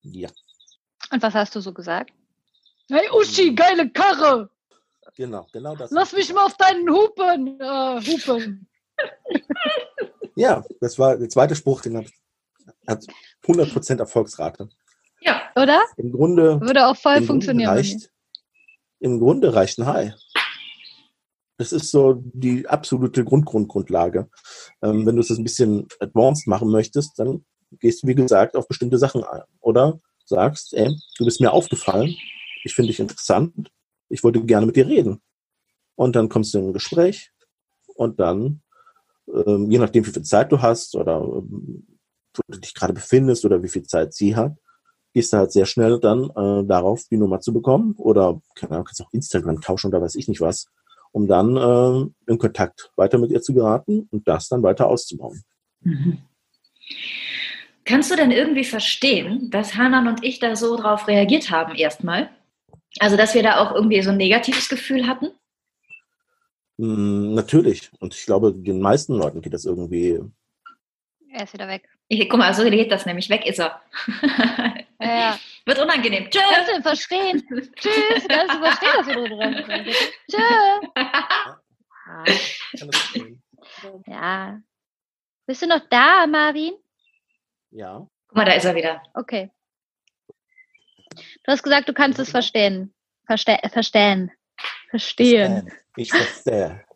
Ja, 0.01 0.29
Und 1.11 1.21
was 1.21 1.35
hast 1.35 1.55
du 1.55 1.59
so 1.61 1.71
gesagt? 1.71 2.11
Hey 2.89 3.07
Uschi, 3.11 3.53
geile 3.53 3.89
Karre! 3.91 4.49
genau, 5.15 5.47
genau 5.53 5.75
das. 5.75 5.91
Lass 5.91 6.11
mich 6.13 6.33
mal 6.33 6.45
auf 6.45 6.57
deinen 6.57 6.89
Hupen 6.89 7.59
äh, 7.61 8.01
hupen. 8.01 8.67
Ja, 10.35 10.63
das 10.81 10.97
war 10.97 11.15
der 11.15 11.29
zweite 11.29 11.55
Spruch, 11.55 11.81
den 11.81 11.97
hat, 11.97 12.07
hat 12.87 13.05
100% 13.45 13.99
Erfolgsrate. 13.99 14.67
Ja. 15.21 15.43
Oder? 15.55 15.79
Im 15.97 16.11
Grunde, 16.11 16.59
Würde 16.59 16.87
auch 16.87 16.97
voll 16.97 17.13
Grunde 17.13 17.27
funktionieren. 17.27 17.69
reicht, 17.69 18.09
im 18.99 19.19
Grunde 19.19 19.53
reicht 19.53 19.77
ein 19.77 19.85
Hi. 19.85 20.13
Das 21.57 21.71
ist 21.71 21.91
so 21.91 22.21
die 22.23 22.67
absolute 22.67 23.23
Grundgrundgrundlage. 23.23 24.29
Ähm, 24.81 25.05
wenn 25.05 25.15
du 25.15 25.21
es 25.21 25.29
ein 25.29 25.43
bisschen 25.43 25.87
advanced 25.99 26.47
machen 26.47 26.69
möchtest, 26.69 27.17
dann 27.19 27.45
gehst 27.79 28.03
du, 28.03 28.07
wie 28.07 28.15
gesagt, 28.15 28.55
auf 28.55 28.67
bestimmte 28.67 28.97
Sachen 28.97 29.23
ein. 29.23 29.43
Oder 29.59 29.99
sagst, 30.25 30.73
ey, 30.73 30.95
du 31.17 31.25
bist 31.25 31.41
mir 31.41 31.51
aufgefallen, 31.51 32.15
ich 32.63 32.73
finde 32.73 32.87
dich 32.87 32.99
interessant, 32.99 33.71
ich 34.09 34.23
wollte 34.23 34.43
gerne 34.43 34.65
mit 34.65 34.75
dir 34.75 34.87
reden. 34.87 35.21
Und 35.95 36.15
dann 36.15 36.29
kommst 36.29 36.53
du 36.53 36.59
in 36.59 36.67
ein 36.67 36.73
Gespräch 36.73 37.31
und 37.95 38.19
dann, 38.19 38.61
ähm, 39.27 39.69
je 39.69 39.77
nachdem, 39.77 40.05
wie 40.05 40.11
viel 40.11 40.23
Zeit 40.23 40.51
du 40.51 40.61
hast 40.61 40.95
oder 40.95 41.21
ähm, 41.21 41.87
wo 42.35 42.41
du 42.47 42.59
dich 42.59 42.73
gerade 42.73 42.93
befindest 42.93 43.45
oder 43.45 43.61
wie 43.61 43.69
viel 43.69 43.83
Zeit 43.83 44.13
sie 44.13 44.35
hat, 44.35 44.53
gehst 45.13 45.33
du 45.33 45.37
halt 45.37 45.51
sehr 45.51 45.67
schnell 45.67 45.99
dann 45.99 46.31
äh, 46.31 46.65
darauf, 46.65 47.03
die 47.11 47.17
Nummer 47.17 47.39
zu 47.39 47.53
bekommen 47.53 47.93
oder 47.97 48.41
keine 48.55 48.73
Ahnung, 48.73 48.85
kannst 48.85 49.01
auch 49.01 49.13
Instagram 49.13 49.61
tauschen 49.61 49.87
oder 49.87 50.01
weiß 50.01 50.15
ich 50.15 50.27
nicht 50.27 50.41
was, 50.41 50.67
um 51.13 51.27
dann 51.27 51.55
äh, 51.55 52.31
in 52.31 52.37
Kontakt 52.37 52.91
weiter 52.97 53.17
mit 53.17 53.31
ihr 53.31 53.41
zu 53.41 53.53
geraten 53.53 54.09
und 54.11 54.27
das 54.27 54.49
dann 54.49 54.63
weiter 54.63 54.87
auszubauen. 54.87 55.41
Mhm. 55.81 56.17
Kannst 57.85 58.11
du 58.11 58.15
denn 58.15 58.31
irgendwie 58.31 58.63
verstehen, 58.63 59.49
dass 59.49 59.75
Hanan 59.75 60.07
und 60.07 60.23
ich 60.23 60.39
da 60.39 60.55
so 60.55 60.75
drauf 60.75 61.07
reagiert 61.07 61.51
haben 61.51 61.75
erstmal? 61.75 62.29
Also, 62.99 63.17
dass 63.17 63.35
wir 63.35 63.43
da 63.43 63.59
auch 63.59 63.73
irgendwie 63.73 64.01
so 64.01 64.11
ein 64.11 64.17
negatives 64.17 64.69
Gefühl 64.69 65.07
hatten? 65.07 65.31
Mm, 66.77 67.33
natürlich. 67.33 67.91
Und 67.99 68.13
ich 68.13 68.25
glaube, 68.25 68.53
den 68.53 68.79
meisten 68.79 69.13
Leuten 69.13 69.41
geht 69.41 69.53
das 69.53 69.65
irgendwie. 69.65 70.19
Er 71.31 71.43
ist 71.43 71.53
wieder 71.53 71.67
weg. 71.67 71.89
Ich, 72.07 72.29
guck 72.29 72.39
mal, 72.39 72.53
so 72.53 72.63
geht 72.63 72.91
das 72.91 73.05
nämlich. 73.05 73.29
Weg 73.29 73.45
ist 73.45 73.59
er. 73.59 73.81
Ja. 75.03 75.39
Wird 75.65 75.79
unangenehm. 75.79 76.29
Tschö. 76.29 76.39
Kannst 76.39 76.71
du 76.71 76.75
ihn 76.75 76.83
verstehen? 76.83 77.43
Tschüss. 77.75 78.27
Kannst 78.27 78.55
du 78.55 78.59
verstehen, 78.59 78.89
dass 78.97 79.07
wir 79.07 79.15
drüber 79.15 79.37
reden? 79.39 79.93
Tschüss. 80.29 80.89
Kann 80.95 82.87
das 82.87 82.97
verstehen? 82.97 83.43
Ja. 84.07 84.59
Bist 85.45 85.61
du 85.61 85.67
noch 85.67 85.81
da, 85.89 86.25
Marvin? 86.27 86.73
Ja. 87.71 88.07
Guck 88.27 88.37
mal, 88.37 88.45
da 88.45 88.53
ist 88.53 88.65
er 88.65 88.75
wieder. 88.75 89.01
Okay. 89.13 89.51
Du 91.43 91.51
hast 91.51 91.63
gesagt, 91.63 91.89
du 91.89 91.93
kannst 91.93 92.19
es 92.19 92.29
verstehen. 92.29 92.93
Verste 93.25 93.57
verstehen. 93.71 94.31
Verstehen. 94.89 95.71
Ich 95.95 96.11
verstehe. 96.11 96.83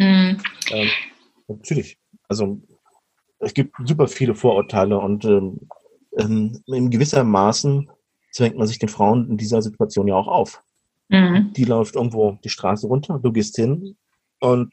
Mhm. 0.00 0.40
Ähm, 0.70 0.90
natürlich. 1.48 1.98
Also 2.28 2.62
es 3.40 3.52
gibt 3.52 3.74
super 3.84 4.06
viele 4.06 4.36
Vorurteile 4.36 4.96
und 4.96 5.24
ähm, 5.24 5.68
ähm, 6.16 6.62
in 6.66 6.90
gewisser 6.90 7.24
Maßen 7.24 7.90
zwängt 8.32 8.56
man 8.56 8.66
sich 8.66 8.78
den 8.78 8.88
Frauen 8.88 9.28
in 9.30 9.36
dieser 9.36 9.62
Situation 9.62 10.08
ja 10.08 10.14
auch 10.14 10.28
auf. 10.28 10.62
Mhm. 11.08 11.52
Die 11.54 11.64
läuft 11.64 11.96
irgendwo 11.96 12.38
die 12.44 12.48
Straße 12.50 12.86
runter, 12.86 13.18
du 13.22 13.32
gehst 13.32 13.56
hin 13.56 13.96
und 14.40 14.70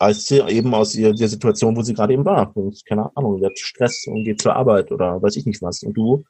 reißt 0.00 0.26
sie 0.26 0.40
eben 0.40 0.74
aus 0.74 0.94
ihr, 0.94 1.14
der 1.14 1.28
Situation, 1.28 1.76
wo 1.76 1.82
sie 1.82 1.94
gerade 1.94 2.12
eben 2.12 2.24
war. 2.24 2.54
Und, 2.56 2.84
keine 2.86 3.14
Ahnung, 3.16 3.38
sie 3.38 3.46
hat 3.46 3.58
Stress 3.58 4.06
und 4.06 4.24
geht 4.24 4.40
zur 4.40 4.54
Arbeit 4.54 4.92
oder 4.92 5.20
weiß 5.22 5.36
ich 5.36 5.46
nicht 5.46 5.62
was. 5.62 5.82
Und 5.82 5.94
du 5.94 6.24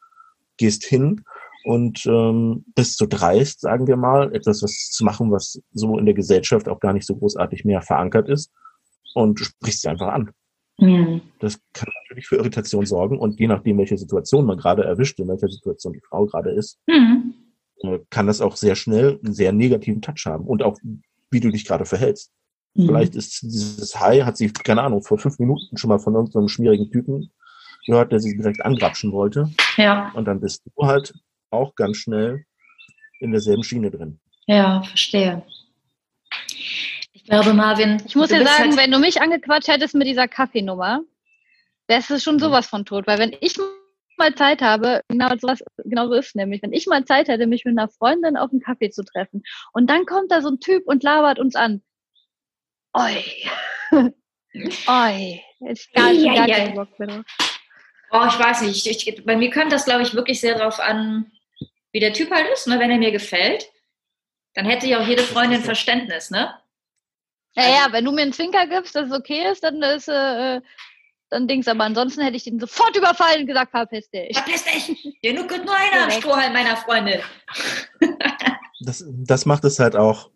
gehst 0.57 0.85
hin 0.85 1.23
und 1.65 2.07
ähm, 2.07 2.65
bist 2.75 2.99
so 2.99 3.07
dreist, 3.09 3.61
sagen 3.61 3.87
wir 3.87 3.97
mal, 3.97 4.35
etwas 4.35 4.63
was 4.63 4.91
zu 4.91 5.05
machen, 5.05 5.31
was 5.33 5.61
so 5.73 5.99
in 5.99 6.07
der 6.07 6.15
Gesellschaft 6.15 6.69
auch 6.69 6.81
gar 6.81 6.93
nicht 6.93 7.07
so 7.07 7.17
großartig 7.17 7.65
mehr 7.65 7.83
verankert 7.83 8.29
ist 8.29 8.53
und 9.15 9.41
sprichst 9.41 9.83
sie 9.83 9.89
einfach 9.89 10.09
an. 10.09 10.31
Mhm. 10.79 11.23
Das 11.39 11.59
kann 11.73 11.89
natürlich 12.03 12.27
für 12.27 12.37
Irritation 12.37 12.85
sorgen 12.87 13.19
und 13.19 13.39
je 13.41 13.47
nachdem, 13.47 13.79
welche 13.79 13.97
Situation 13.97 14.45
man 14.45 14.59
gerade 14.59 14.85
erwischt, 14.85 15.19
in 15.19 15.29
welcher 15.29 15.49
Situation 15.49 15.93
die 15.95 16.03
Frau 16.09 16.27
gerade 16.27 16.51
ist, 16.51 16.79
Mhm. 16.87 17.35
äh, 17.83 17.99
kann 18.11 18.27
das 18.27 18.41
auch 18.41 18.57
sehr 18.57 18.75
schnell 18.77 19.19
einen 19.25 19.33
sehr 19.35 19.53
negativen 19.53 20.03
Touch 20.03 20.27
haben 20.27 20.45
und 20.45 20.63
auch 20.63 20.79
wie 21.31 21.41
du 21.41 21.51
dich 21.51 21.65
gerade 21.65 21.85
verhältst. 21.87 22.33
Mhm. 22.75 22.87
Vielleicht 22.87 23.15
ist 23.17 23.41
dieses 23.43 23.99
Hi, 24.01 24.21
hat 24.21 24.37
sie, 24.37 24.51
keine 24.53 24.83
Ahnung, 24.83 25.03
vor 25.03 25.19
fünf 25.19 25.39
Minuten 25.39 25.77
schon 25.79 25.89
mal 25.89 25.99
von 25.99 26.15
irgendeinem 26.15 26.49
schmierigen 26.49 26.91
Typen 26.91 27.31
gehört, 27.87 28.13
der 28.13 28.21
sie 28.21 28.37
direkt 28.37 28.65
angrapschen 28.65 29.13
wollte. 29.13 29.51
Ja, 29.77 30.11
Und 30.15 30.27
dann 30.27 30.41
bist 30.41 30.63
du 30.65 30.87
halt 30.87 31.15
auch 31.51 31.75
ganz 31.75 31.97
schnell 31.99 32.45
in 33.21 33.31
derselben 33.31 33.63
Schiene 33.63 33.91
drin. 33.91 34.19
ja, 34.47 34.83
verstehe. 34.83 35.43
Ich 37.27 37.31
glaube, 37.31 37.55
Marvin, 37.55 38.01
Ich 38.07 38.15
muss 38.15 38.29
dir 38.29 38.47
sagen, 38.47 38.71
halt, 38.71 38.77
wenn 38.77 38.93
du 38.93 39.01
mich 39.01 39.21
angequatscht 39.21 39.67
hättest 39.67 39.97
mit 39.97 40.07
dieser 40.07 40.29
Kaffeenummer, 40.29 41.01
wärst 41.89 42.09
du 42.09 42.21
schon 42.21 42.39
sowas 42.39 42.69
von 42.69 42.85
tot. 42.85 43.09
Weil 43.09 43.19
wenn 43.19 43.35
ich 43.41 43.57
mal 44.17 44.33
Zeit 44.37 44.63
habe, 44.63 45.01
genau 45.09 45.35
so, 45.37 45.49
genau 45.79 46.07
so 46.07 46.15
ist 46.15 46.29
es 46.29 46.35
nämlich, 46.37 46.63
wenn 46.63 46.73
ich 46.73 46.87
mal 46.87 47.05
Zeit 47.05 47.27
hätte, 47.27 47.49
mich 47.49 47.65
mit 47.65 47.77
einer 47.77 47.89
Freundin 47.89 48.37
auf 48.37 48.53
einen 48.53 48.61
Kaffee 48.61 48.91
zu 48.91 49.03
treffen 49.03 49.43
und 49.73 49.91
dann 49.91 50.07
kommt 50.07 50.31
da 50.31 50.41
so 50.41 50.51
ein 50.51 50.61
Typ 50.61 50.87
und 50.87 51.03
labert 51.03 51.41
uns 51.41 51.57
an. 51.57 51.83
Oi. 52.93 53.25
Oi. 54.87 55.43
Ist 55.69 55.93
gar, 55.95 56.13
Ja, 56.13 56.47
gar 56.47 56.49
ja. 56.49 56.69
Bock 56.69 56.97
drauf. 56.97 57.25
Oh, 58.13 58.25
ich 58.29 58.39
weiß 58.39 58.63
nicht. 58.63 58.87
Ich, 58.87 59.25
bei 59.25 59.35
mir 59.35 59.51
kommt 59.51 59.73
das, 59.73 59.85
glaube 59.85 60.03
ich, 60.03 60.15
wirklich 60.15 60.41
sehr 60.41 60.57
darauf 60.57 60.79
an, 60.79 61.33
wie 61.91 61.99
der 61.99 62.13
Typ 62.13 62.31
halt 62.31 62.47
ist. 62.53 62.69
Ne? 62.69 62.79
Wenn 62.79 62.93
er 62.93 62.99
mir 62.99 63.11
gefällt, 63.11 63.69
dann 64.55 64.65
hätte 64.65 64.87
ja 64.87 65.01
auch 65.01 65.09
jede 65.09 65.25
Freundin 65.25 65.63
Verständnis, 65.63 66.31
ne? 66.31 66.55
Ja, 67.57 67.69
ja, 67.69 67.89
wenn 67.93 68.05
du 68.05 68.13
mir 68.13 68.23
einen 68.23 68.33
Zwinker 68.33 68.67
gibst, 68.67 68.95
dass 68.95 69.07
es 69.11 69.13
okay 69.13 69.51
ist, 69.51 69.65
dann 69.65 69.83
ist 69.83 70.09
äh, 70.09 70.61
dann 71.31 71.49
Dings. 71.49 71.67
Aber 71.69 71.85
ansonsten 71.85 72.21
hätte 72.23 72.37
ich 72.37 72.45
den 72.45 72.61
sofort 72.61 72.97
überfallen 72.97 73.41
und 73.43 73.47
gesagt, 73.47 73.71
verpiss 73.71 74.09
dich. 74.11 74.37
Verpiss 74.37 74.65
dich! 74.65 75.19
Dir 75.23 75.35
nur, 75.35 75.45
nur 75.47 75.75
einer 75.77 76.05
am. 76.05 76.11
Strohhalm 76.11 76.53
meiner 76.53 76.77
Freundin. 76.77 77.21
Das, 78.81 79.05
das 79.09 79.47
macht 79.47 79.65
es 79.65 79.79
halt 79.79 79.97
auch 79.97 80.31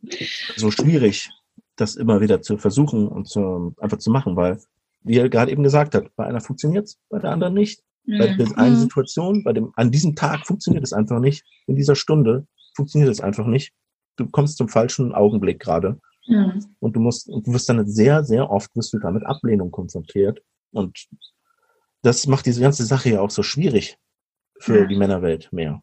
so 0.57 0.71
schwierig, 0.71 1.31
das 1.77 1.97
immer 1.97 2.21
wieder 2.21 2.41
zu 2.43 2.57
versuchen 2.57 3.07
und 3.07 3.29
zu, 3.29 3.75
einfach 3.79 3.99
zu 3.99 4.11
machen, 4.11 4.35
weil, 4.37 4.59
wie 5.03 5.19
er 5.19 5.29
gerade 5.29 5.53
eben 5.53 5.63
gesagt 5.63 5.95
hat, 5.95 6.15
bei 6.17 6.25
einer 6.27 6.41
funktioniert 6.41 6.87
es, 6.87 6.99
bei 7.11 7.19
der 7.19 7.31
anderen 7.31 7.55
nicht. 7.55 7.83
Bei 8.07 8.29
Hm. 8.31 8.39
der 8.39 8.59
einen 8.59 8.77
Mhm. 8.77 8.81
Situation, 8.81 9.45
bei 9.45 9.53
dem, 9.53 9.73
an 9.77 9.91
diesem 9.91 10.17
Tag 10.17 10.47
funktioniert 10.47 10.83
es 10.83 10.95
einfach 10.95 11.21
nicht. 11.21 11.45
In 11.67 11.77
dieser 11.77 11.95
Stunde 11.95 12.47
funktioniert 12.75 13.13
es 13.13 13.21
einfach 13.21 13.45
nicht. 13.47 13.73
Du 14.17 14.27
kommst 14.29 14.57
zum 14.57 14.69
falschen 14.71 15.13
Augenblick 15.15 15.61
gerade. 15.61 16.01
Hm. 16.27 16.65
Und 16.81 16.97
du 16.97 17.01
musst, 17.01 17.29
und 17.29 17.47
du 17.47 17.53
wirst 17.53 17.69
dann 17.69 17.87
sehr, 17.87 18.25
sehr 18.25 18.51
oft 18.51 18.75
wirst 18.77 18.93
du 18.93 18.99
da 18.99 19.11
mit 19.11 19.25
Ablehnung 19.25 19.71
konfrontiert. 19.71 20.43
Und 20.73 21.09
das 22.03 22.27
macht 22.27 22.47
diese 22.47 22.61
ganze 22.61 22.85
Sache 22.85 23.11
ja 23.11 23.21
auch 23.21 23.31
so 23.31 23.43
schwierig 23.43 23.99
für 24.59 24.81
Ja. 24.81 24.87
die 24.87 24.97
Männerwelt 24.97 25.53
mehr. 25.53 25.83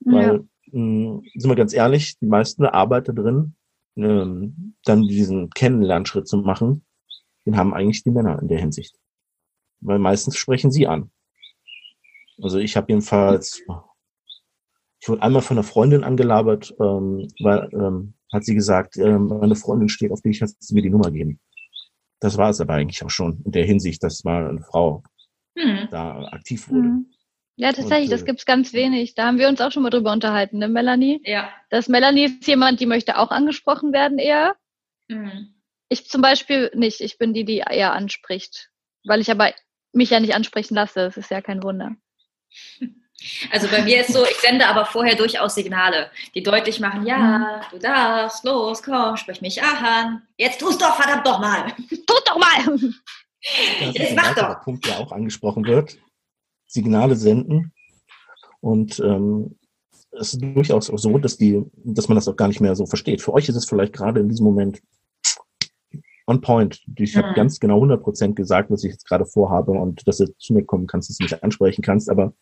Ja. 0.00 0.12
Weil, 0.12 0.48
mh, 0.72 1.22
sind 1.34 1.50
wir 1.50 1.56
ganz 1.56 1.72
ehrlich, 1.72 2.18
die 2.18 2.26
meisten 2.26 2.64
Arbeiter 2.64 3.12
drin, 3.12 3.54
ähm, 3.96 4.74
dann 4.84 5.02
diesen 5.02 5.50
Kennenlernschritt 5.50 6.28
zu 6.28 6.38
machen, 6.38 6.84
den 7.46 7.56
haben 7.56 7.74
eigentlich 7.74 8.02
die 8.02 8.10
Männer 8.10 8.40
in 8.40 8.48
der 8.48 8.58
Hinsicht. 8.58 8.96
Weil 9.80 9.98
meistens 9.98 10.36
sprechen 10.36 10.70
sie 10.70 10.86
an. 10.86 11.10
Also 12.40 12.58
ich 12.58 12.76
habe 12.76 12.86
jedenfalls, 12.92 13.62
ich 15.00 15.08
wurde 15.08 15.22
einmal 15.22 15.42
von 15.42 15.56
einer 15.56 15.64
Freundin 15.64 16.04
angelabert, 16.04 16.74
ähm, 16.80 17.28
weil 17.40 17.68
ähm, 17.72 18.14
hat 18.32 18.44
sie 18.44 18.54
gesagt, 18.54 18.96
ähm, 18.96 19.28
meine 19.28 19.56
Freundin 19.56 19.88
steht 19.88 20.10
auf 20.10 20.20
dich, 20.20 20.42
hast 20.42 20.70
du 20.70 20.74
mir 20.74 20.82
die 20.82 20.90
Nummer 20.90 21.10
geben. 21.10 21.40
Das 22.20 22.36
war 22.36 22.50
es 22.50 22.60
aber 22.60 22.74
eigentlich 22.74 23.02
auch 23.04 23.10
schon 23.10 23.40
in 23.44 23.52
der 23.52 23.64
Hinsicht, 23.64 24.02
dass 24.02 24.24
mal 24.24 24.48
eine 24.48 24.62
Frau 24.62 25.02
Hm. 25.56 25.88
da 25.90 26.28
aktiv 26.28 26.68
wurde. 26.68 26.88
Mhm. 26.88 27.06
Ja, 27.56 27.72
tatsächlich, 27.72 28.08
Und, 28.08 28.12
das 28.12 28.22
äh, 28.22 28.26
gibt's 28.26 28.46
ganz 28.46 28.72
wenig. 28.72 29.14
Da 29.14 29.26
haben 29.26 29.38
wir 29.38 29.48
uns 29.48 29.60
auch 29.60 29.72
schon 29.72 29.82
mal 29.82 29.90
drüber 29.90 30.12
unterhalten, 30.12 30.58
ne, 30.58 30.68
Melanie? 30.68 31.20
Ja. 31.24 31.50
Das 31.70 31.88
Melanie 31.88 32.26
ist 32.26 32.46
jemand, 32.46 32.78
die 32.78 32.86
möchte 32.86 33.18
auch 33.18 33.32
angesprochen 33.32 33.92
werden 33.92 34.18
eher. 34.18 34.54
Hm. 35.10 35.54
Ich 35.88 36.08
zum 36.08 36.22
Beispiel 36.22 36.70
nicht. 36.74 37.00
Ich 37.00 37.18
bin 37.18 37.34
die, 37.34 37.44
die 37.44 37.58
eher 37.58 37.94
anspricht. 37.94 38.70
Weil 39.04 39.20
ich 39.20 39.30
aber 39.30 39.52
mich 39.92 40.10
ja 40.10 40.20
nicht 40.20 40.34
ansprechen 40.34 40.74
lasse. 40.74 41.00
Das 41.00 41.16
ist 41.16 41.30
ja 41.30 41.40
kein 41.40 41.62
Wunder. 41.62 41.96
Also 43.50 43.66
bei 43.68 43.82
mir 43.82 44.00
ist 44.00 44.12
so, 44.12 44.22
ich 44.24 44.36
sende 44.38 44.66
aber 44.66 44.84
vorher 44.86 45.16
durchaus 45.16 45.54
Signale, 45.56 46.10
die 46.34 46.42
deutlich 46.42 46.78
machen, 46.80 47.04
ja, 47.04 47.60
du 47.72 47.78
darfst, 47.78 48.44
los, 48.44 48.82
komm, 48.82 49.16
sprich 49.16 49.40
mich 49.40 49.60
an. 49.62 50.22
Jetzt 50.36 50.60
tust 50.60 50.80
doch 50.80 50.94
verdammt 50.94 51.26
doch 51.26 51.40
mal. 51.40 51.72
Tut 51.88 52.22
doch 52.26 52.38
mal! 52.38 52.78
Das 53.80 53.94
Jetzt 53.94 54.00
ist 54.00 54.10
ein 54.10 54.16
mach 54.16 54.30
weiterer 54.36 54.54
doch. 54.56 54.62
Punkt, 54.64 54.84
der 54.86 54.98
auch 54.98 55.12
angesprochen 55.12 55.64
wird. 55.64 55.96
Signale 56.66 57.14
senden. 57.14 57.72
Und 58.60 58.98
ähm, 58.98 59.56
es 60.10 60.34
ist 60.34 60.42
durchaus 60.42 60.90
auch 60.90 60.98
so, 60.98 61.16
dass 61.18 61.36
die, 61.36 61.62
dass 61.84 62.08
man 62.08 62.16
das 62.16 62.26
auch 62.26 62.34
gar 62.34 62.48
nicht 62.48 62.60
mehr 62.60 62.74
so 62.74 62.84
versteht. 62.84 63.22
Für 63.22 63.32
euch 63.34 63.48
ist 63.48 63.54
es 63.54 63.64
vielleicht 63.68 63.92
gerade 63.92 64.18
in 64.18 64.28
diesem 64.28 64.44
Moment 64.44 64.82
on 66.26 66.40
point. 66.40 66.82
Ich 66.96 67.16
habe 67.16 67.28
Mhm. 67.30 67.34
ganz 67.34 67.60
genau 67.60 67.80
100% 67.80 68.34
gesagt, 68.34 68.70
was 68.72 68.82
ich 68.82 68.90
jetzt 68.90 69.06
gerade 69.06 69.24
vorhabe 69.24 69.70
und 69.70 70.06
dass 70.08 70.18
du 70.18 70.26
zu 70.38 70.52
mir 70.52 70.64
kommen 70.64 70.88
kannst, 70.88 71.08
dass 71.08 71.18
du 71.18 71.24
mich 71.24 71.42
ansprechen 71.42 71.82
kannst. 71.82 72.10
Aber 72.10 72.34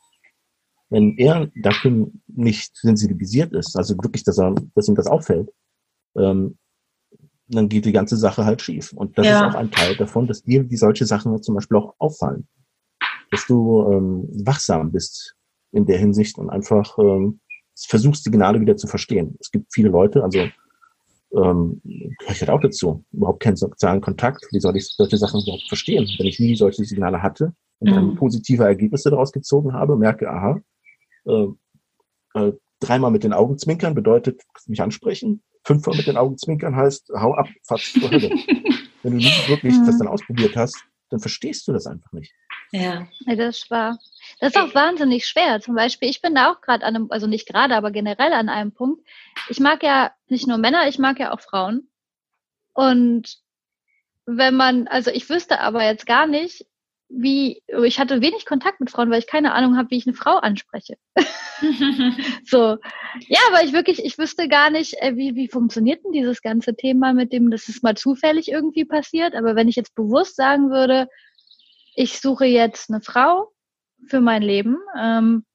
wenn 0.88 1.16
er 1.18 1.48
dafür 1.62 2.08
nicht 2.28 2.76
sensibilisiert 2.76 3.52
ist, 3.52 3.76
also 3.76 3.96
wirklich, 3.96 4.24
dass, 4.24 4.38
er, 4.38 4.54
dass 4.74 4.88
ihm 4.88 4.94
das 4.94 5.06
auffällt, 5.06 5.50
ähm, 6.16 6.56
dann 7.48 7.68
geht 7.68 7.84
die 7.84 7.92
ganze 7.92 8.16
Sache 8.16 8.44
halt 8.44 8.60
schief. 8.62 8.92
Und 8.92 9.16
das 9.18 9.26
Ja. 9.26 9.46
ist 9.46 9.54
auch 9.54 9.58
ein 9.58 9.70
Teil 9.70 9.96
davon, 9.96 10.26
dass 10.26 10.42
dir 10.42 10.64
die 10.64 10.76
solche 10.76 11.06
Sachen 11.06 11.40
zum 11.42 11.54
Beispiel 11.54 11.76
auch 11.78 11.94
auffallen. 11.98 12.46
Dass 13.30 13.46
du 13.46 13.82
ähm, 13.92 14.28
wachsam 14.44 14.90
bist 14.92 15.34
in 15.72 15.86
der 15.86 15.98
Hinsicht 15.98 16.38
und 16.38 16.50
einfach 16.50 16.96
ähm, 16.98 17.40
versuchst, 17.76 18.24
Signale 18.24 18.60
wieder 18.60 18.76
zu 18.76 18.86
verstehen. 18.86 19.36
Es 19.40 19.50
gibt 19.50 19.72
viele 19.72 19.90
Leute, 19.90 20.22
also 20.24 20.48
ähm, 21.32 21.80
gehöre 21.84 22.32
ich 22.32 22.40
halt 22.40 22.50
auch 22.50 22.60
dazu, 22.60 23.04
überhaupt 23.12 23.40
keinen 23.42 23.56
sozialen 23.56 24.00
Kontakt. 24.00 24.46
Wie 24.52 24.60
soll 24.60 24.76
ich 24.76 24.88
solche 24.88 25.16
Sachen 25.16 25.40
überhaupt 25.42 25.68
verstehen, 25.68 26.08
wenn 26.18 26.26
ich 26.26 26.40
nie 26.40 26.56
solche 26.56 26.84
Signale 26.84 27.22
hatte 27.22 27.52
und 27.78 27.90
dann 27.90 28.06
Mhm. 28.10 28.14
positive 28.14 28.64
Ergebnisse 28.64 29.10
daraus 29.10 29.32
gezogen 29.32 29.72
habe, 29.72 29.96
merke, 29.96 30.28
aha, 30.30 30.60
äh, 31.26 31.46
äh, 32.34 32.52
dreimal 32.80 33.10
mit 33.10 33.24
den 33.24 33.32
Augen 33.32 33.58
zwinkern 33.58 33.94
bedeutet 33.94 34.42
mich 34.66 34.82
ansprechen, 34.82 35.42
fünfmal 35.64 35.96
mit 35.96 36.06
den 36.06 36.16
Augen 36.16 36.38
zwinkern 36.38 36.76
heißt, 36.76 37.10
hau 37.18 37.34
ab, 37.34 37.48
fahr 37.66 37.78
zur 37.78 38.10
Hölle. 38.10 38.30
wenn 39.02 39.12
du 39.12 39.18
nie 39.18 39.48
wirklich 39.48 39.74
Mhm. 39.76 39.86
das 39.86 39.98
dann 39.98 40.08
ausprobiert 40.08 40.56
hast, 40.56 40.82
dann 41.10 41.20
verstehst 41.20 41.66
du 41.68 41.72
das 41.72 41.86
einfach 41.86 42.10
nicht. 42.12 42.32
Ja. 42.72 43.06
Das 43.26 43.70
wahr. 43.70 43.98
Das 44.40 44.54
ist 44.54 44.60
auch 44.60 44.74
wahnsinnig 44.74 45.26
schwer. 45.26 45.60
Zum 45.60 45.76
Beispiel, 45.76 46.08
ich 46.08 46.20
bin 46.20 46.34
da 46.34 46.50
auch 46.50 46.60
gerade 46.60 46.84
an 46.84 46.96
einem, 46.96 47.06
also 47.10 47.26
nicht 47.26 47.46
gerade, 47.46 47.76
aber 47.76 47.92
generell 47.92 48.32
an 48.32 48.48
einem 48.48 48.72
Punkt. 48.72 49.06
Ich 49.48 49.60
mag 49.60 49.82
ja 49.82 50.10
nicht 50.28 50.48
nur 50.48 50.58
Männer, 50.58 50.88
ich 50.88 50.98
mag 50.98 51.20
ja 51.20 51.32
auch 51.32 51.40
Frauen. 51.40 51.88
Und 52.72 53.38
wenn 54.26 54.56
man, 54.56 54.88
also 54.88 55.10
ich 55.12 55.30
wüsste 55.30 55.60
aber 55.60 55.84
jetzt 55.84 56.06
gar 56.06 56.26
nicht, 56.26 56.66
wie, 57.08 57.62
ich 57.84 57.98
hatte 57.98 58.20
wenig 58.20 58.46
Kontakt 58.46 58.80
mit 58.80 58.90
Frauen, 58.90 59.10
weil 59.10 59.20
ich 59.20 59.26
keine 59.26 59.52
Ahnung 59.54 59.76
habe, 59.76 59.90
wie 59.90 59.96
ich 59.96 60.06
eine 60.06 60.16
Frau 60.16 60.36
anspreche. 60.36 60.96
So. 62.44 62.76
Ja, 63.28 63.40
aber 63.48 63.64
ich 63.64 63.72
wirklich, 63.72 64.04
ich 64.04 64.18
wüsste 64.18 64.46
gar 64.46 64.68
nicht, 64.68 64.94
äh, 65.00 65.16
wie, 65.16 65.34
wie 65.34 65.48
funktioniert 65.48 66.04
denn 66.04 66.12
dieses 66.12 66.42
ganze 66.42 66.76
Thema 66.76 67.14
mit 67.14 67.32
dem, 67.32 67.50
dass 67.50 67.68
es 67.68 67.82
mal 67.82 67.96
zufällig 67.96 68.50
irgendwie 68.50 68.84
passiert. 68.84 69.34
Aber 69.34 69.56
wenn 69.56 69.68
ich 69.68 69.76
jetzt 69.76 69.94
bewusst 69.94 70.36
sagen 70.36 70.70
würde, 70.70 71.08
ich 71.94 72.20
suche 72.20 72.44
jetzt 72.44 72.90
eine 72.90 73.00
Frau 73.00 73.52
für 74.06 74.20
mein 74.20 74.42
Leben, 74.42 74.76
ähm, 74.98 75.46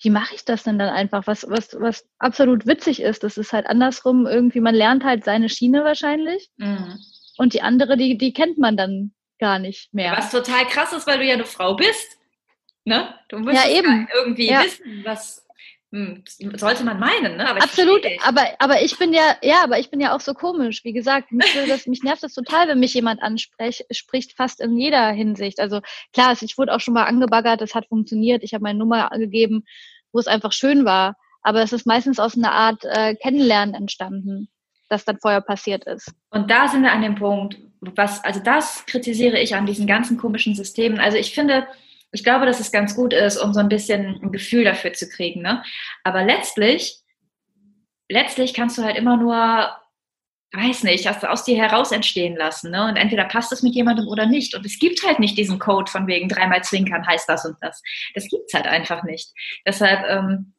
wie 0.00 0.10
mache 0.10 0.34
ich 0.34 0.44
das 0.44 0.62
denn 0.62 0.78
dann 0.78 0.88
einfach? 0.88 1.26
Was, 1.26 1.48
was, 1.48 1.76
was 1.78 2.06
absolut 2.18 2.66
witzig 2.66 3.00
ist, 3.02 3.22
das 3.22 3.36
ist 3.36 3.52
halt 3.52 3.66
andersrum 3.66 4.26
irgendwie, 4.26 4.60
man 4.60 4.74
lernt 4.74 5.04
halt 5.04 5.24
seine 5.24 5.48
Schiene 5.48 5.84
wahrscheinlich 5.84 6.50
Mhm. 6.56 6.98
und 7.36 7.52
die 7.52 7.62
andere, 7.62 7.96
die, 7.96 8.16
die 8.16 8.32
kennt 8.32 8.58
man 8.58 8.76
dann 8.76 9.12
gar 9.44 9.58
nicht 9.58 9.92
mehr. 9.92 10.16
Was 10.16 10.30
total 10.30 10.64
krass 10.66 10.94
ist, 10.94 11.06
weil 11.06 11.18
du 11.18 11.24
ja 11.26 11.34
eine 11.34 11.44
Frau 11.44 11.74
bist. 11.74 12.18
Ne? 12.86 13.14
Du 13.28 13.38
musst 13.38 13.54
Ja, 13.54 13.68
eben. 13.68 14.08
irgendwie 14.14 14.48
Ja. 14.48 14.64
wissen, 14.64 15.02
was 15.04 15.46
hm, 15.92 16.24
sollte 16.54 16.82
man 16.82 16.98
meinen, 16.98 17.36
ne? 17.36 17.46
Aber 17.46 17.62
Absolut, 17.62 18.00
aber, 18.26 18.46
aber 18.58 18.82
ich 18.82 18.98
bin 18.98 19.12
ja, 19.12 19.36
ja, 19.42 19.62
aber 19.62 19.78
ich 19.78 19.90
bin 19.90 20.00
ja 20.00 20.16
auch 20.16 20.20
so 20.20 20.32
komisch. 20.32 20.82
Wie 20.82 20.94
gesagt, 20.94 21.30
mich, 21.30 21.52
das, 21.68 21.86
mich 21.86 22.02
nervt 22.02 22.22
das 22.22 22.32
total, 22.32 22.68
wenn 22.68 22.80
mich 22.80 22.94
jemand 22.94 23.22
anspricht, 23.22 23.84
spricht 23.90 24.34
fast 24.34 24.60
in 24.60 24.78
jeder 24.78 25.10
Hinsicht. 25.12 25.60
Also 25.60 25.82
klar, 26.14 26.34
ich 26.40 26.56
wurde 26.56 26.74
auch 26.74 26.80
schon 26.80 26.94
mal 26.94 27.04
angebaggert, 27.04 27.60
das 27.60 27.74
hat 27.74 27.86
funktioniert, 27.86 28.42
ich 28.42 28.54
habe 28.54 28.62
meine 28.62 28.78
Nummer 28.78 29.10
gegeben, 29.10 29.64
wo 30.10 30.18
es 30.18 30.26
einfach 30.26 30.52
schön 30.52 30.86
war. 30.86 31.16
Aber 31.42 31.62
es 31.62 31.74
ist 31.74 31.86
meistens 31.86 32.18
aus 32.18 32.36
einer 32.36 32.52
Art 32.52 32.82
äh, 32.84 33.14
Kennenlernen 33.16 33.74
entstanden, 33.74 34.48
das 34.88 35.04
dann 35.04 35.18
vorher 35.20 35.42
passiert 35.42 35.84
ist. 35.84 36.10
Und 36.30 36.50
da 36.50 36.66
sind 36.66 36.82
wir 36.82 36.92
an 36.92 37.02
dem 37.02 37.14
Punkt, 37.14 37.58
was, 37.96 38.22
also 38.24 38.40
das 38.40 38.86
kritisiere 38.86 39.38
ich 39.38 39.54
an 39.54 39.66
diesen 39.66 39.86
ganzen 39.86 40.16
komischen 40.16 40.54
Systemen. 40.54 41.00
Also 41.00 41.16
ich 41.16 41.34
finde, 41.34 41.66
ich 42.12 42.22
glaube, 42.22 42.46
dass 42.46 42.60
es 42.60 42.72
ganz 42.72 42.94
gut 42.94 43.12
ist, 43.12 43.36
um 43.36 43.52
so 43.52 43.60
ein 43.60 43.68
bisschen 43.68 44.20
ein 44.22 44.32
Gefühl 44.32 44.64
dafür 44.64 44.92
zu 44.92 45.08
kriegen. 45.08 45.42
Ne? 45.42 45.62
Aber 46.04 46.24
letztlich, 46.24 46.98
letztlich 48.08 48.54
kannst 48.54 48.78
du 48.78 48.84
halt 48.84 48.96
immer 48.96 49.16
nur, 49.16 49.68
weiß 50.52 50.84
nicht, 50.84 51.04
das 51.04 51.24
aus 51.24 51.44
dir 51.44 51.56
heraus 51.56 51.90
entstehen 51.90 52.36
lassen. 52.36 52.70
Ne? 52.70 52.84
Und 52.84 52.96
entweder 52.96 53.24
passt 53.24 53.52
es 53.52 53.62
mit 53.64 53.74
jemandem 53.74 54.06
oder 54.06 54.26
nicht. 54.26 54.54
Und 54.54 54.64
es 54.64 54.78
gibt 54.78 55.04
halt 55.04 55.18
nicht 55.18 55.36
diesen 55.36 55.58
Code 55.58 55.90
von 55.90 56.06
wegen 56.06 56.28
dreimal 56.28 56.62
zwinkern 56.62 57.06
heißt 57.06 57.28
das 57.28 57.44
und 57.44 57.56
das. 57.60 57.82
Das 58.14 58.28
gibt's 58.28 58.54
halt 58.54 58.66
einfach 58.66 59.02
nicht. 59.02 59.32
Deshalb, 59.66 60.08
ähm, 60.08 60.53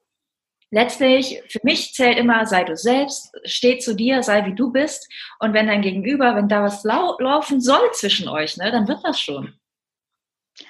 letztlich, 0.75 1.41
für 1.47 1.61
mich 1.63 1.93
zählt 1.93 2.19
immer, 2.19 2.45
sei 2.45 2.65
du 2.65 2.75
selbst, 2.75 3.33
steh 3.45 3.79
zu 3.79 3.95
dir, 3.95 4.21
sei 4.21 4.45
wie 4.45 4.53
du 4.53 4.73
bist. 4.73 5.09
Und 5.39 5.53
wenn 5.53 5.67
dein 5.67 5.81
Gegenüber, 5.81 6.35
wenn 6.35 6.49
da 6.49 6.63
was 6.63 6.83
lau 6.83 7.17
laufen 7.19 7.61
soll 7.61 7.91
zwischen 7.93 8.27
euch, 8.27 8.57
ne, 8.57 8.71
dann 8.71 8.88
wird 8.88 8.99
das 9.03 9.19
schon. 9.19 9.53